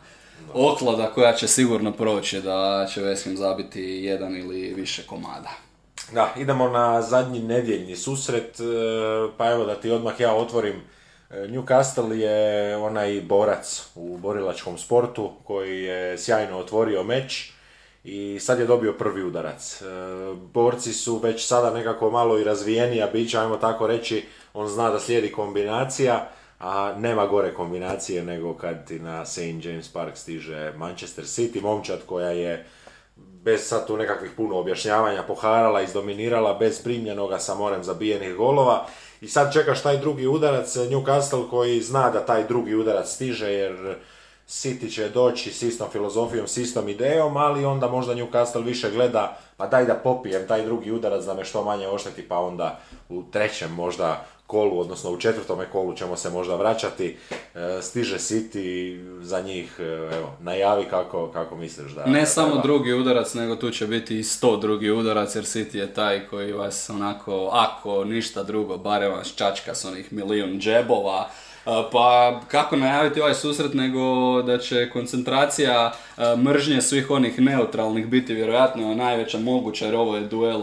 [0.55, 5.51] oklada koja će sigurno proći da će West zabiti jedan ili više komada.
[6.13, 8.65] Da, idemo na zadnji nedjeljni susret, e,
[9.37, 10.81] pa evo da ti odmah ja otvorim.
[11.31, 17.53] E, Newcastle je onaj borac u borilačkom sportu koji je sjajno otvorio meč
[18.05, 19.83] i sad je dobio prvi udarac.
[19.83, 19.85] E,
[20.35, 24.25] borci su već sada nekako malo i razvijenija bića, ajmo tako reći,
[24.55, 26.31] on zna da slijedi kombinacija
[26.63, 29.65] a nema gore kombinacije nego kad ti na St.
[29.65, 32.67] James Park stiže Manchester City, momčad koja je
[33.17, 38.87] bez sad tu nekakvih puno objašnjavanja poharala, izdominirala, bez primljenoga sa morem zabijenih golova
[39.21, 43.97] i sad čekaš taj drugi udarac, Newcastle koji zna da taj drugi udarac stiže jer
[44.49, 49.39] City će doći s istom filozofijom, s istom idejom, ali onda možda Newcastle više gleda,
[49.57, 53.23] pa daj da popijem taj drugi udarac da me što manje ošteti, pa onda u
[53.33, 57.17] trećem možda kolu, odnosno u četvrtome kolu ćemo se možda vraćati,
[57.55, 59.83] e, stiže City za njih, e,
[60.17, 62.07] evo, najavi kako, kako misliš da...
[62.07, 65.95] Ne samo drugi udarac, nego tu će biti i sto drugi udarac, jer City je
[65.95, 71.31] taj koji vas onako, ako ništa drugo, barem vas čačka s onih milijun džebova,
[71.65, 75.93] pa kako najaviti ovaj susret nego da će koncentracija
[76.37, 80.63] mržnje svih onih neutralnih biti vjerojatno najveća moguća jer ovo je duel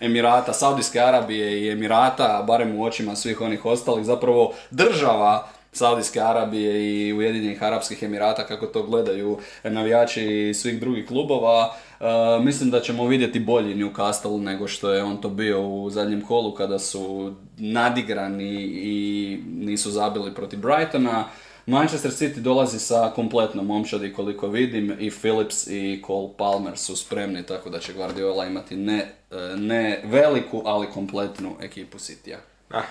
[0.00, 5.48] Emirata, Saudijske Arabije i Emirata, barem u očima svih onih ostalih, zapravo država
[5.78, 11.74] Saudijske Arabije i Ujedinjenih Arapskih Emirata kako to gledaju navijači svih drugih klubova.
[12.00, 16.20] Uh, mislim da ćemo vidjeti bolji Newcastle nego što je on to bio u zadnjem
[16.20, 21.24] kolu kada su nadigrani i nisu zabili protiv Brightona.
[21.66, 27.42] Manchester City dolazi sa kompletnom momčadi koliko vidim i Phillips i Cole Palmer su spremni
[27.42, 32.36] tako da će Guardiola imati ne, uh, ne veliku ali kompletnu ekipu Citya.
[32.70, 32.84] Ah,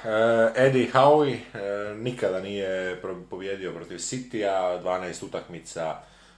[0.55, 5.95] Eddie Howe uh, nikada nije pobjedio protiv Citya, 12 utakmica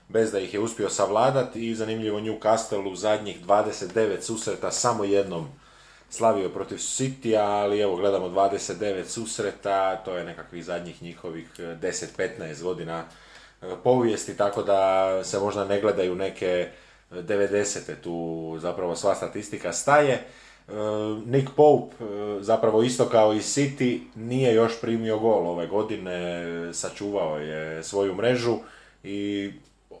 [0.08, 5.48] bez da ih je uspio savladati i zanimljivo Newcastle u zadnjih 29 susreta samo jednom
[6.10, 13.04] slavio protiv City, ali evo gledamo 29 susreta, to je nekakvih zadnjih njihovih 10-15 godina
[13.84, 16.68] povijesti, tako da se možda ne gledaju neke
[17.10, 17.94] 90.
[18.02, 20.24] tu zapravo sva statistika staje.
[21.26, 21.94] Nick Pope,
[22.40, 28.56] zapravo isto kao i City, nije još primio gol ove godine, sačuvao je svoju mrežu
[29.04, 29.50] i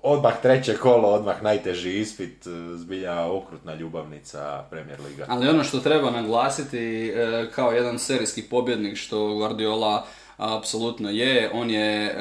[0.02, 5.24] odmah treće kolo, odmah najteži ispit, e, zbilja okrutna ljubavnica Premier Liga.
[5.28, 7.12] Ali ono što treba naglasiti
[7.54, 10.06] kao jedan serijski pobjednik što Guardiola
[10.40, 12.16] apsolutno je, on je,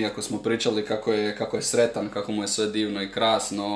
[0.00, 3.66] iako smo pričali kako je, kako je sretan, kako mu je sve divno i krasno,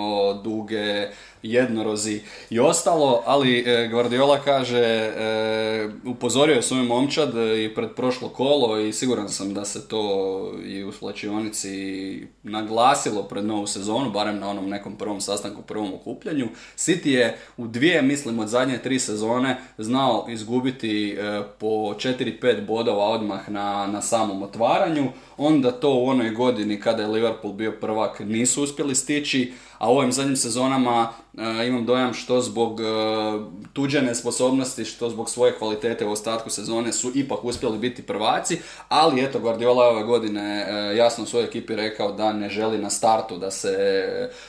[0.45, 1.09] duge,
[1.43, 2.21] jednorozi
[2.51, 7.35] i ostalo, ali e, Guardiola kaže, e, upozorio je svoj momčad
[7.65, 13.45] i pred prošlo kolo i siguran sam da se to i u slačionici naglasilo pred
[13.45, 16.49] novu sezonu, barem na onom nekom prvom sastanku, prvom okupljanju.
[16.77, 23.05] City je u dvije, mislim, od zadnje tri sezone znao izgubiti e, po 4-5 bodova
[23.05, 28.21] odmah na, na samom otvaranju, onda to u onoj godini kada je Liverpool bio prvak
[28.21, 31.09] nisu uspjeli stići, a u ovim zadnjim sezonama
[31.39, 32.85] e, imam dojam što zbog e,
[33.73, 38.59] tuđe nesposobnosti, što zbog svoje kvalitete u ostatku sezone su ipak uspjeli biti prvaci,
[38.89, 42.91] ali eto Guardiola ove godine e, jasno u svojoj ekipi rekao da ne želi na
[42.91, 43.77] startu da se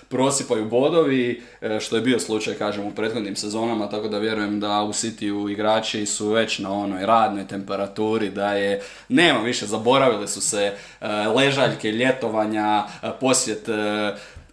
[0.07, 1.43] prosipaju bodovi,
[1.79, 6.05] što je bio slučaj kažem u prethodnim sezonama, tako da vjerujem da u Cityu igrači
[6.05, 10.73] su već na onoj radnoj temperaturi, da je nema više, zaboravili su se
[11.35, 12.83] ležaljke, ljetovanja,
[13.19, 13.69] posjet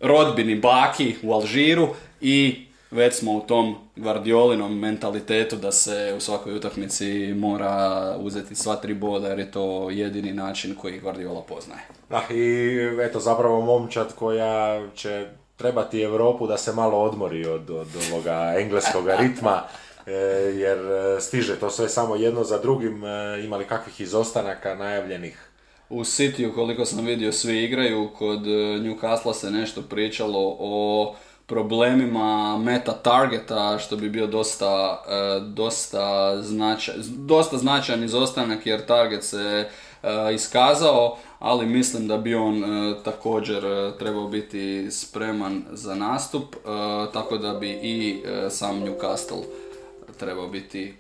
[0.01, 1.88] rodbini baki u Alžiru
[2.20, 8.76] i već smo u tom Guardiolinom mentalitetu da se u svakoj utakmici mora uzeti sva
[8.76, 11.80] tri boda jer je to jedini način koji Guardiola poznaje.
[12.11, 15.26] Da, i eto zapravo momčad koja će
[15.57, 19.62] trebati Europu da se malo odmori od, od ovoga engleskog ritma
[20.07, 20.12] e,
[20.55, 25.43] jer e, stiže to sve samo jedno za drugim, e, imali kakvih izostanaka najavljenih
[25.89, 28.11] u City, koliko sam vidio, svi igraju.
[28.18, 31.14] Kod e, Newcastle se nešto pričalo o
[31.47, 39.24] problemima meta targeta, što bi bio dosta, e, dosta, značaj, dosta značajan izostanak jer target
[39.24, 39.68] se
[40.03, 42.64] e, iskazao, ali mislim da bi on
[43.05, 43.62] također
[43.99, 46.57] trebao biti spreman za nastup,
[47.12, 49.43] tako da bi i sam Newcastle
[50.18, 50.95] trebao biti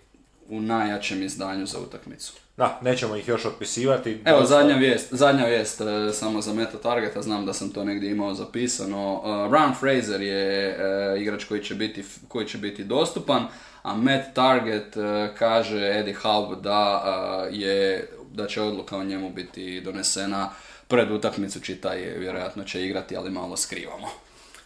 [0.48, 2.43] u najjačem izdanju za utakmicu.
[2.56, 4.22] Da, nećemo ih još otpisivati.
[4.24, 8.10] Evo, zadnja vijest, zadnja vijest e, samo za meta targeta, znam da sam to negdje
[8.10, 9.12] imao zapisano.
[9.14, 13.46] Uh, Ron Fraser je e, igrač koji će, biti, koji će biti dostupan,
[13.82, 14.96] a Matt Target
[15.38, 17.02] kaže Eddie Howe da,
[17.50, 20.50] je, da će odluka o njemu biti donesena
[20.88, 24.08] pred utakmicu, čitaj, vjerojatno će igrati, ali malo skrivamo.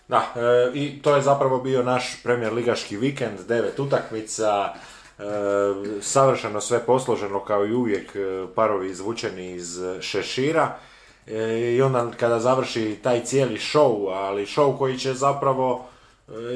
[0.08, 0.34] Da,
[0.74, 4.97] i to je zapravo bio naš premijer ligaški vikend, devet utakmica, E,
[6.00, 10.76] savršeno sve posloženo kao i uvijek e, parovi izvučeni iz šešira
[11.26, 15.84] e, i onda kada završi taj cijeli show, ali show koji će zapravo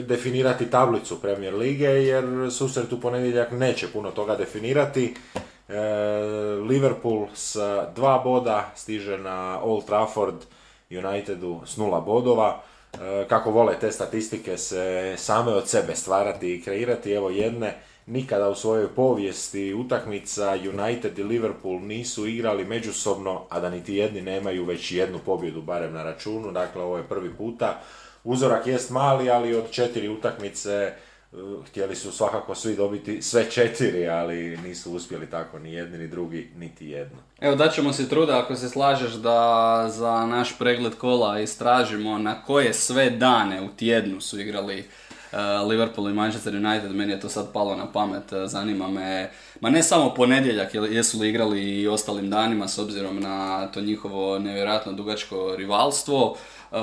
[0.07, 5.15] definirati tablicu Premier Lige jer susret u ponedjeljak neće puno toga definirati.
[6.69, 10.35] Liverpool sa dva boda stiže na Old Trafford
[10.91, 12.61] Unitedu s nula bodova.
[13.29, 17.75] Kako vole te statistike se same od sebe stvarati i kreirati, evo jedne
[18.07, 24.21] nikada u svojoj povijesti utakmica United i Liverpool nisu igrali međusobno, a da niti jedni
[24.21, 27.81] nemaju već jednu pobjedu barem na računu, dakle ovo je prvi puta.
[28.25, 30.95] Uzorak jest mali, ali od četiri utakmice e,
[31.67, 36.51] htjeli su svakako svi dobiti sve četiri, ali nisu uspjeli tako ni jedni ni drugi,
[36.57, 37.19] niti jedno.
[37.41, 42.75] Evo daćemo se truda ako se slažeš da za naš pregled kola istražimo na koje
[42.75, 44.85] sve dane u tjednu su igrali
[45.69, 49.31] Liverpool i Manchester United, meni je to sad palo na pamet, eh, zanima me,
[49.61, 54.39] ma ne samo ponedjeljak, jesu li igrali i ostalim danima s obzirom na to njihovo
[54.39, 56.37] nevjerojatno dugačko rivalstvo,
[56.71, 56.79] uh,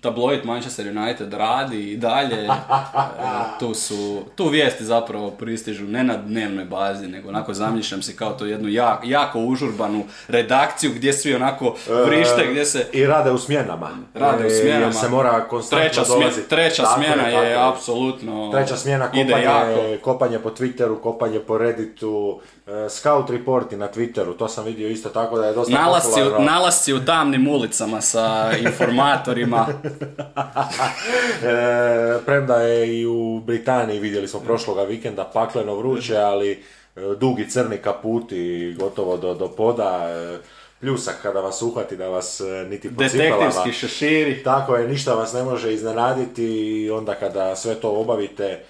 [0.00, 2.48] tabloid Manchester United radi i dalje.
[3.20, 8.16] E, tu su, tu vijesti zapravo pristižu ne na dnevnoj bazi, nego onako zamišljam si
[8.16, 11.76] kao to jednu jako, jako užurbanu redakciju gdje svi onako
[12.06, 12.86] vrište, gdje se...
[12.92, 13.90] I rade u smjenama.
[14.14, 14.84] Rade u smjenama.
[14.84, 16.48] Jer se mora konstantno treća dolaziti.
[16.48, 23.30] Treća smjena je, apsolutno Treća smjena kopanje, kopanje po Twitteru, kopanje po Redditu, E, scout
[23.30, 26.46] reporti na Twitteru, to sam vidio isto tako da je dosta nalasci, popularno.
[26.46, 29.66] Nalasci u tamnim ulicama sa informatorima.
[31.42, 36.58] e, premda je i u Britaniji, vidjeli smo prošloga vikenda, pakleno vruće, ali e,
[37.20, 40.38] dugi crni kaputi, gotovo do, do poda, e,
[40.80, 44.42] pljusak kada vas uhvati da vas niti po Detektivski šeširi.
[44.42, 48.60] Tako je, ništa vas ne može iznenaditi i onda kada sve to obavite,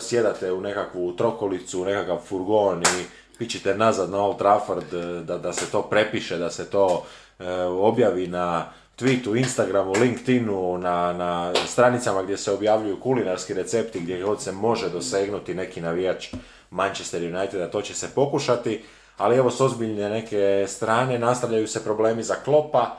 [0.00, 3.04] sjedate u nekakvu trokolicu, u nekakav furgon i
[3.38, 7.04] pićite nazad na Old Trafford, e, da, da se to prepiše, da se to
[7.38, 8.66] e, objavi na
[8.98, 14.88] tweetu, Instagramu, LinkedInu, na, na stranicama gdje se objavljuju kulinarski recepti, gdje god se može
[14.88, 16.34] dosegnuti neki navijač
[16.70, 18.84] Manchester Uniteda, to će se pokušati,
[19.16, 22.98] ali evo s ozbiljne neke strane nastavljaju se problemi za klopa,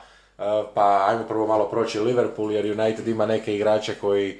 [0.74, 4.36] pa ajmo prvo malo proći Liverpool jer United ima neke igrače koji e,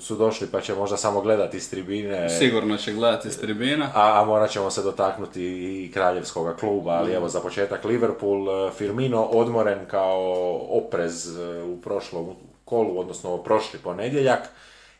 [0.00, 2.28] su došli pa će možda samo gledati iz tribine.
[2.28, 3.90] Sigurno će gledati iz tribina.
[3.94, 9.22] A, a morat ćemo se dotaknuti i kraljevskog kluba, ali evo za početak Liverpool, Firmino
[9.22, 14.48] odmoren kao oprez u prošlom kolu, odnosno prošli ponedjeljak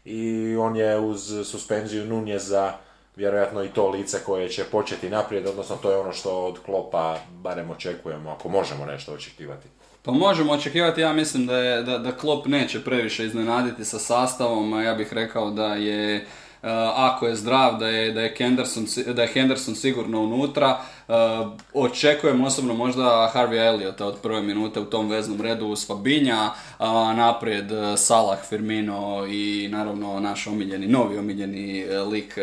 [0.04, 2.72] i on je uz suspenziju Nunjeza
[3.16, 7.18] vjerojatno i to lice koje će početi naprijed, odnosno to je ono što od Klopa
[7.30, 9.68] barem očekujemo, ako možemo nešto očekivati.
[10.04, 14.72] Pa možemo očekivati, ja mislim da, je, da, da Klop neće previše iznenaditi sa sastavom,
[14.72, 16.26] a ja bih rekao da je
[16.94, 20.80] ako je zdrav, da je, da je, Henderson, da je Henderson sigurno unutra.
[21.08, 26.50] Eh, očekujem osobno možda Harvey Elliota od prve minute u tom veznom redu uz Fabinja,
[26.78, 32.38] a naprijed eh, Salah, Firmino i naravno naš omiljeni, novi omiljeni lik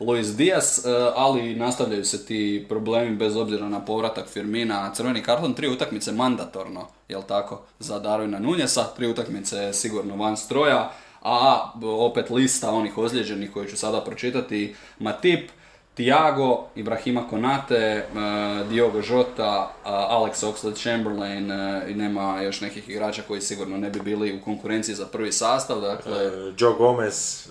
[0.00, 4.92] Luis Diaz, ali nastavljaju se ti problemi bez obzira na povratak Firmina.
[4.94, 10.90] Crveni karton, tri utakmice mandatorno, jel tako, za Darwina Nunjesa, tri utakmice sigurno van stroja
[11.22, 15.50] a opet lista onih ozlijeđenih koje ću sada pročitati, Matip,
[15.94, 23.22] Tiago, Ibrahima Konate, uh, Diogo Jota, uh, Alex Oxlade-Chamberlain uh, i nema još nekih igrača
[23.28, 25.80] koji sigurno ne bi bili u konkurenciji za prvi sastav.
[25.80, 26.30] Dakle...
[26.58, 27.48] Joe Gomez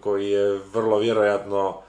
[0.00, 1.83] koji je vrlo vjerojatno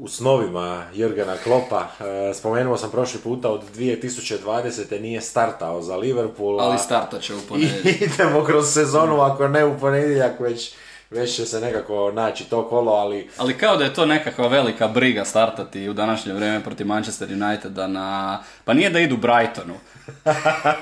[0.00, 1.86] u snovima Jurgena Klopa.
[2.00, 5.00] E, spomenuo sam prošli puta od 2020.
[5.00, 6.60] nije startao za Liverpool.
[6.60, 8.00] Ali startat će u ponedjeljak.
[8.14, 10.74] Idemo kroz sezonu, ako ne u ponedjeljak, već,
[11.10, 13.30] već će se nekako naći to kolo, ali...
[13.36, 17.86] Ali kao da je to nekakva velika briga startati u današnje vrijeme protiv Manchester Uniteda
[17.86, 18.38] na...
[18.64, 19.74] Pa nije da idu Brightonu.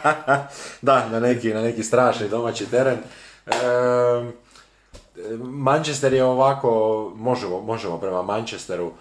[0.89, 2.99] da, na neki, na neki strašni domaći teren.
[5.41, 8.93] Manchester je ovako, možemo, možemo prema Manchesteru,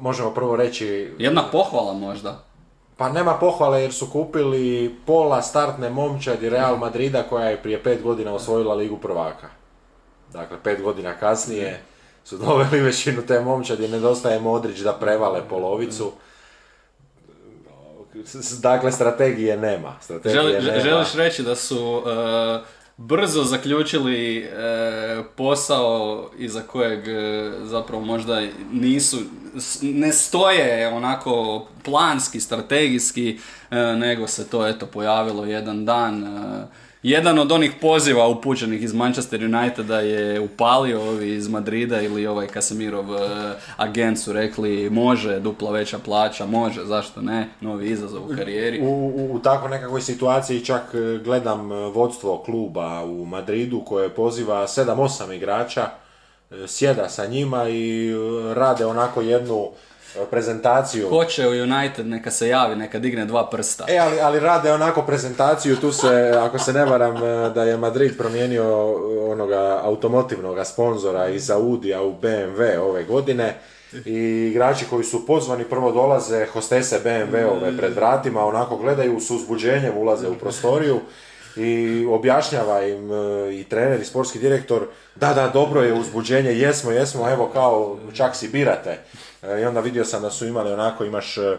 [0.00, 1.12] možemo prvo reći...
[1.18, 2.44] Jedna pohvala možda.
[2.96, 8.02] Pa nema pohvale jer su kupili pola startne momčadi Real Madrida koja je prije pet
[8.02, 9.48] godina osvojila ligu prvaka.
[10.32, 11.82] Dakle, pet godina kasnije
[12.24, 16.12] su doveli većinu te momčadi, nedostaje Modrić da prevale polovicu.
[18.60, 19.96] Dakle, strategije nema.
[20.00, 20.80] Strategije nema.
[20.80, 22.02] Želiš reći da su...
[22.06, 24.48] Uh brzo zaključili e,
[25.36, 29.18] posao iza kojeg e, zapravo možda nisu,
[29.82, 33.38] ne stoje onako planski, strategijski,
[33.70, 36.24] e, nego se to eto pojavilo jedan dan
[37.02, 42.46] jedan od onih poziva upućenih iz Manchester Uniteda je upalio ovi iz Madrida ili ovaj
[42.46, 43.20] Kasemirov uh,
[43.76, 48.80] agent su rekli može dupla veća plaća, može, zašto ne, novi izazov u karijeri.
[48.80, 54.08] U, u, u tako nekakvoj situaciji čak e, gledam e, vodstvo kluba u Madridu koje
[54.08, 55.86] poziva 7-8 igrača,
[56.66, 58.12] sjeda sa njima i
[58.54, 59.68] rade onako jednu
[60.30, 61.08] prezentaciju.
[61.08, 63.84] Hoće u United, neka se javi, neka digne dva prsta.
[63.88, 67.76] E, ali, ali rade onako prezentaciju, tu se, ako se ne varam, e, da je
[67.76, 68.94] Madrid promijenio
[69.32, 73.54] onoga automotivnog sponzora iz Audija u BMW ove godine.
[74.04, 79.96] I igrači koji su pozvani prvo dolaze, hostese BMW-ove pred vratima, onako gledaju s uzbuđenjem,
[79.96, 81.00] ulaze u prostoriju
[81.56, 86.90] i objašnjava im e, i trener i sportski direktor da, da, dobro je uzbuđenje, jesmo,
[86.90, 88.98] jesmo, evo kao čak si birate.
[89.42, 91.58] E, I onda vidio sam da su imali onako, imaš e,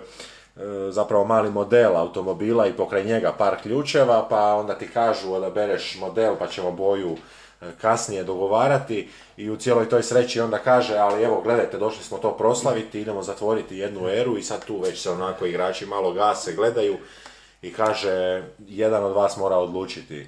[0.89, 6.36] zapravo mali model automobila i pokraj njega par ključeva, pa onda ti kažu odabereš model
[6.39, 7.17] pa ćemo boju
[7.81, 9.09] kasnije dogovarati.
[9.38, 13.23] I u cijeloj toj sreći onda kaže, ali evo gledajte, došli smo to proslaviti, idemo
[13.23, 16.97] zatvoriti jednu eru i sad tu već se onako igrači malo gase, gledaju.
[17.61, 20.27] I kaže jedan od vas mora odlučiti e,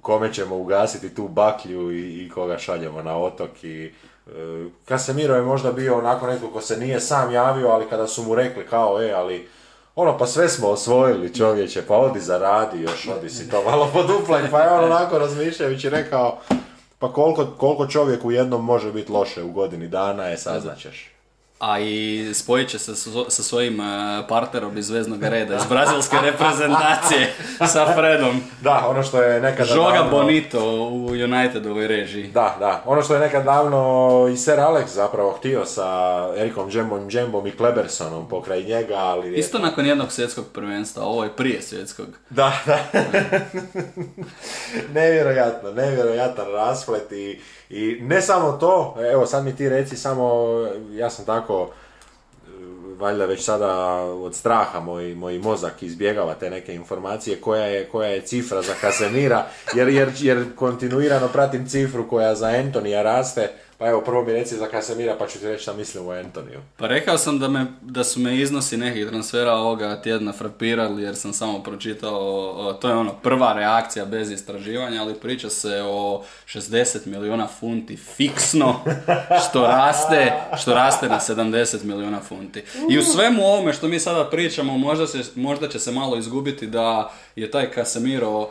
[0.00, 3.92] kome ćemo ugasiti tu baklju i koga šaljemo na otok i
[4.84, 8.34] Kasemiro je možda bio onako neko ko se nije sam javio, ali kada su mu
[8.34, 9.48] rekli kao, e, ali
[9.94, 14.50] ono, pa sve smo osvojili čovječe, pa odi zaradi još, odi si to malo poduplaj,
[14.50, 16.38] pa je on onako razmišljajući rekao,
[16.98, 21.19] pa koliko, koliko čovjek u jednom može biti loše u godini dana, je saznaćeš
[21.60, 22.94] a i spojit će se
[23.28, 23.84] sa svojim e,
[24.28, 28.40] partnerom iz Veznog reda, iz brazilske reprezentacije, sa Fredom.
[28.60, 30.10] Da, ono što je nekada Žoga davno...
[30.10, 32.28] Bonito u Unitedovoj režiji.
[32.28, 35.88] Da, da, ono što je nekad davno i Sir Alex zapravo htio sa
[36.36, 39.34] Erikom Džembom, Džembom i Klebersonom pokraj njega, ali...
[39.34, 42.06] Isto nakon jednog svjetskog prvenstva, ovo je prije svjetskog.
[42.30, 42.78] Da, da.
[45.00, 47.40] nevjerojatno, nevjerojatan rasplet i
[47.70, 50.44] i ne samo to, evo sad mi ti reci samo,
[50.92, 51.70] ja sam tako,
[52.98, 58.08] valjda već sada od straha moj, moj mozak izbjegava te neke informacije koja je, koja
[58.08, 63.50] je cifra za Kasemira, jer, jer, jer kontinuirano pratim cifru koja za Antonija raste,
[63.80, 66.60] Pa evo, prvo mi reci za Casemira, pa ću ti reći šta mislim o Antoniju.
[66.76, 71.16] Pa rekao sam da, me, da su me iznosi nekih transfera ovoga tjedna frapirali jer
[71.16, 77.06] sam samo pročitao, to je ono prva reakcija bez istraživanja, ali priča se o 60
[77.06, 78.80] milijuna funti fiksno,
[79.48, 82.62] što raste, što raste na 70 milijuna funti.
[82.90, 86.66] I u svemu ovome što mi sada pričamo, možda, se, možda će se malo izgubiti
[86.66, 88.50] da je taj Casemiro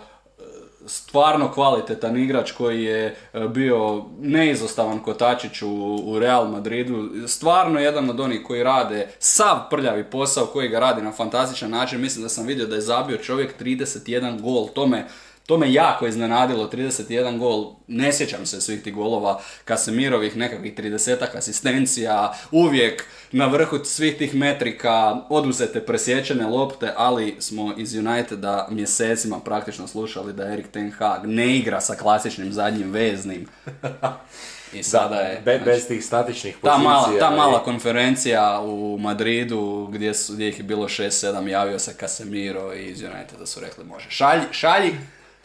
[0.89, 7.27] stvarno kvalitetan igrač koji je e, bio neizostavan kotačić u, u Real Madridu.
[7.27, 12.01] Stvarno jedan od onih koji rade sav prljavi posao koji ga radi na fantastičan način.
[12.01, 14.67] Mislim da sam vidio da je zabio čovjek 31 gol.
[14.67, 15.05] Tome
[15.49, 21.37] to me jako iznenadilo, 31 gol, ne sjećam se svih tih golova, Kasemirovih nekakvih 30
[21.37, 29.39] asistencija, uvijek na vrhu svih tih metrika, oduzete presječene lopte, ali smo iz Uniteda mjesecima
[29.39, 33.47] praktično slušali da Erik Ten Hag ne igra sa klasičnim zadnjim veznim.
[34.73, 35.41] I sada je...
[35.45, 36.77] Be, bez znači, tih statičnih pozicija.
[36.77, 41.79] Ta mala, ta mala konferencija u Madridu gdje, su, gdje ih je bilo 6-7 javio
[41.79, 44.95] se Casemiro i iz Uniteda su rekli može šalji, šalji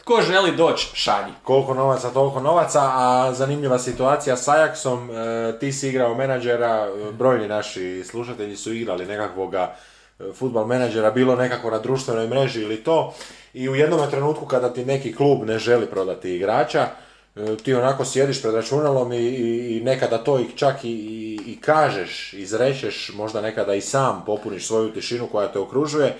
[0.05, 1.33] Ko želi doći, šalji.
[1.43, 7.47] Koliko novaca, toliko novaca, a zanimljiva situacija s Ajaxom, e, ti si igrao menadžera, brojni
[7.47, 9.75] naši slušatelji su igrali nekakvoga
[10.19, 13.13] e, futbal menadžera, bilo nekako na društvenoj mreži ili to,
[13.53, 16.87] i u jednom trenutku kada ti neki klub ne želi prodati igrača,
[17.35, 20.89] e, ti onako sjediš pred računalom i, i, nekada to i čak i,
[21.45, 26.17] i, kažeš, izrečeš, možda nekada i sam popuniš svoju tišinu koja te okružuje,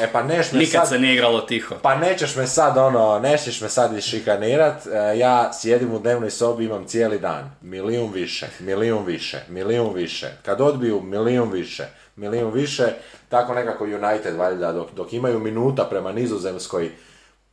[0.00, 1.74] E pa neš me Nikad se nije igralo tiho.
[1.82, 6.64] Pa nećeš me sad ono, nećeš me sad išikanirat, e, ja sjedim u dnevnoj sobi,
[6.64, 11.84] imam cijeli dan, milijun više, milijun više, milijun više, kad odbiju milijun više,
[12.16, 12.84] milijun više,
[13.28, 16.90] tako nekako United valjda, dok, dok imaju minuta prema nizozemskoj,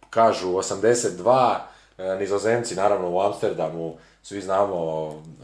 [0.09, 1.55] kažu 82,
[1.97, 4.75] e, nizozemci naravno u Amsterdamu, svi znamo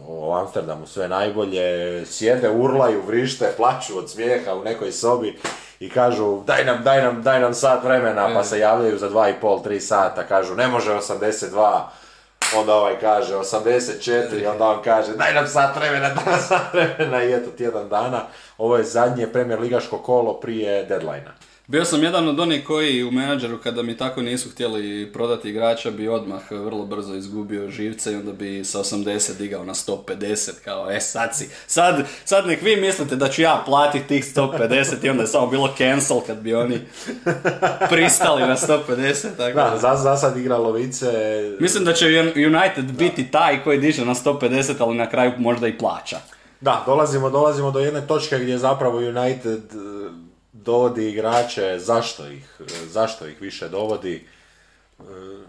[0.07, 5.39] o Amsterdamu sve najbolje, sjede, urlaju, vrište, plaću od smijeha u nekoj sobi
[5.80, 9.30] i kažu daj nam, daj nam, daj nam sat vremena, pa se javljaju za dva
[9.30, 11.82] i pol, tri sata, kažu ne može 82,
[12.55, 17.23] onda ovaj kaže 84, onda on kaže daj nam sat vremena, daj nam sat vremena.
[17.23, 18.21] I eto tjedan dana.
[18.57, 21.32] Ovo je zadnje premier ligaško kolo prije deadline
[21.68, 25.91] bio sam jedan od onih koji u menadžeru kada mi tako nisu htjeli prodati igrača
[25.91, 30.91] bi odmah vrlo brzo izgubio živce i onda bi sa 80 digao na 150 kao
[30.91, 35.09] e sad si, sad, sad nek vi mislite da ću ja platiti tih 150 i
[35.09, 36.80] onda je samo bilo cancel kad bi oni
[37.89, 39.28] pristali na 150.
[39.38, 41.07] Tako da, za, za sad igra lovice.
[41.59, 42.05] Mislim da će
[42.36, 46.18] United biti taj koji diže na 150 ali na kraju možda i plaća.
[46.61, 49.61] Da, dolazimo, dolazimo do jedne točke gdje zapravo United
[50.68, 54.15] dovodi igrače, zašto ih, zašto ih više dovodi.
[54.20, 55.03] E,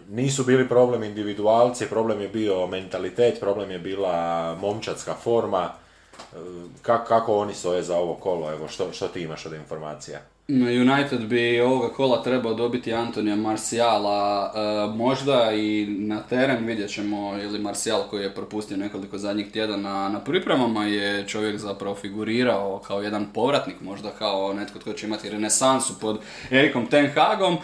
[0.09, 5.73] nisu bili problem individualci, problem je bio mentalitet, problem je bila momčadska forma.
[5.73, 6.37] E,
[6.83, 8.53] kako, kako oni stoje za ovo kolo?
[8.53, 10.21] Evo, što, što ti imaš od informacija?
[10.51, 17.38] United bi ovoga kola trebao dobiti Antonija Marciala, e, možda i na teren vidjet ćemo
[17.42, 23.03] ili Marcial koji je propustio nekoliko zadnjih tjedana na pripremama je čovjek zapravo figurirao kao
[23.03, 26.18] jedan povratnik, možda kao netko tko će imati renesansu pod
[26.51, 27.57] Erikom Ten Hagom,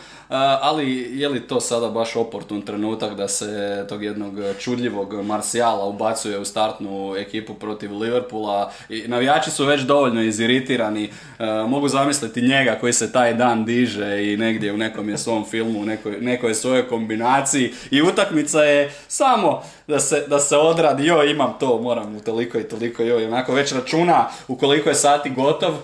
[0.61, 6.39] ali je li to sada baš oportun trenutak da se tog jednog čudljivog Marciala ubacuje
[6.39, 8.73] u startnu ekipu protiv Liverpoola?
[8.89, 14.33] I navijači su već dovoljno iziritirani, e, mogu zamisliti njega koji se taj dan diže
[14.33, 17.73] i negdje u nekom je svom filmu, u nekoj, nekoj svojoj kombinaciji.
[17.91, 22.59] I utakmica je samo da se, da se odradi, joj imam to, moram u toliko
[22.59, 25.75] i toliko, joj, onako već računa u koliko je sati gotov,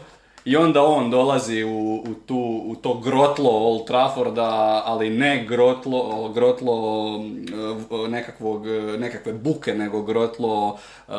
[0.45, 6.29] i onda on dolazi u, u, tu, u to grotlo Old Trafforda, ali ne grotlo,
[6.29, 8.67] grotlo eh, nekakvog,
[8.99, 10.79] nekakve buke, nego grotlo
[11.09, 11.15] uh,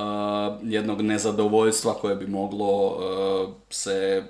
[0.64, 4.24] jednog nezadovoljstva koje bi moglo uh, se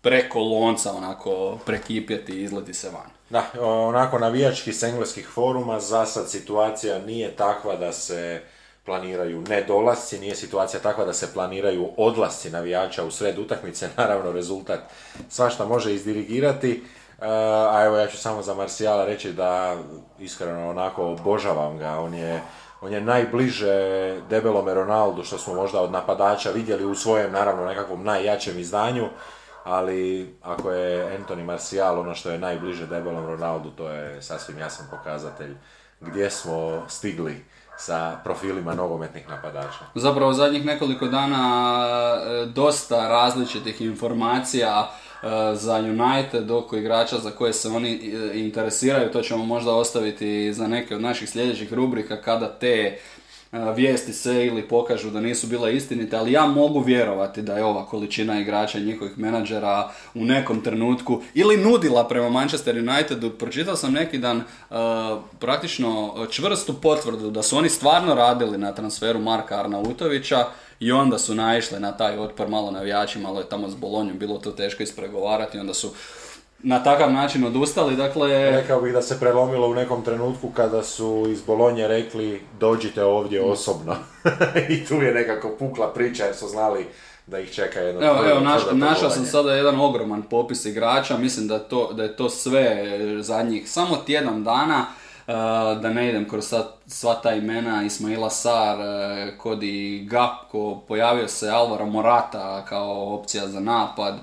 [0.00, 3.10] preko lonca onako prekipjeti i izleti se van.
[3.30, 8.42] Da, onako navijački s engleskih foruma za sad situacija nije takva da se
[8.88, 14.80] planiraju nedolasci, nije situacija takva da se planiraju odlasci navijača u sred utakmice, naravno rezultat
[15.28, 17.26] svašta može izdirigirati, e,
[17.70, 19.76] a evo ja ću samo za Marsijala reći da
[20.18, 22.42] iskreno onako obožavam ga, on je,
[22.80, 23.76] on je najbliže
[24.30, 29.08] debelome Ronaldu što smo možda od napadača vidjeli u svojem naravno nekakvom najjačem izdanju,
[29.64, 34.86] ali ako je Anthony Martial ono što je najbliže debelom Ronaldu, to je sasvim jasan
[34.90, 35.54] pokazatelj
[36.00, 37.44] gdje smo stigli
[37.78, 39.78] sa profilima nogometnih napadača.
[39.94, 41.74] Zapravo zadnjih nekoliko dana
[42.20, 44.90] e, dosta različitih informacija
[45.22, 50.52] e, za United oko igrača za koje se oni e, interesiraju, to ćemo možda ostaviti
[50.52, 52.98] za neke od naših sljedećih rubrika kada te
[53.52, 57.86] vijesti se ili pokažu da nisu bile istinite, ali ja mogu vjerovati da je ova
[57.86, 63.30] količina igrača njihovih menadžera u nekom trenutku ili nudila prema Manchester Unitedu.
[63.30, 64.42] Pročitao sam neki dan
[65.38, 70.46] praktično čvrstu potvrdu da su oni stvarno radili na transferu Marka Arnautovića
[70.80, 74.38] i onda su naišli na taj otpor malo navijači, malo je tamo s Bolonjom bilo
[74.38, 75.90] to teško ispregovarati, onda su
[76.62, 78.50] na takav način odustali, dakle...
[78.50, 83.42] Rekao bih da se prelomilo u nekom trenutku kada su iz Bolonje rekli dođite ovdje
[83.42, 83.96] osobno.
[84.68, 86.86] I tu je nekako pukla priča jer su znali
[87.26, 88.06] da ih čeka jedno...
[88.06, 88.40] Evo, evo
[88.72, 92.86] našao sam sada jedan ogroman popis igrača, mislim da, to, da je to sve
[93.22, 94.86] zadnjih samo tjedan dana,
[95.26, 95.34] uh,
[95.82, 96.54] da ne idem kroz
[96.86, 103.60] sva ta imena, Ismaila Sar, uh, Kodi Gapko, pojavio se Alvaro Morata kao opcija za
[103.60, 104.18] napad,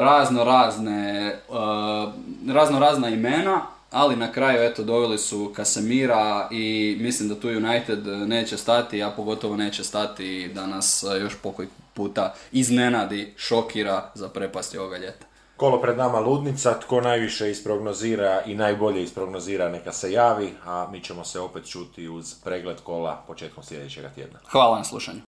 [0.00, 7.28] razno razne, uh, razno razna imena, ali na kraju eto doveli su Kasemira i mislim
[7.28, 12.34] da tu United neće stati, a pogotovo neće stati da nas uh, još pokoj puta
[12.52, 15.26] iznenadi, šokira za prepasti ovoga ljeta.
[15.56, 21.00] Kolo pred nama ludnica, tko najviše isprognozira i najbolje isprognozira neka se javi, a mi
[21.00, 24.38] ćemo se opet čuti uz pregled kola početkom sljedećeg tjedna.
[24.50, 25.29] Hvala na slušanju.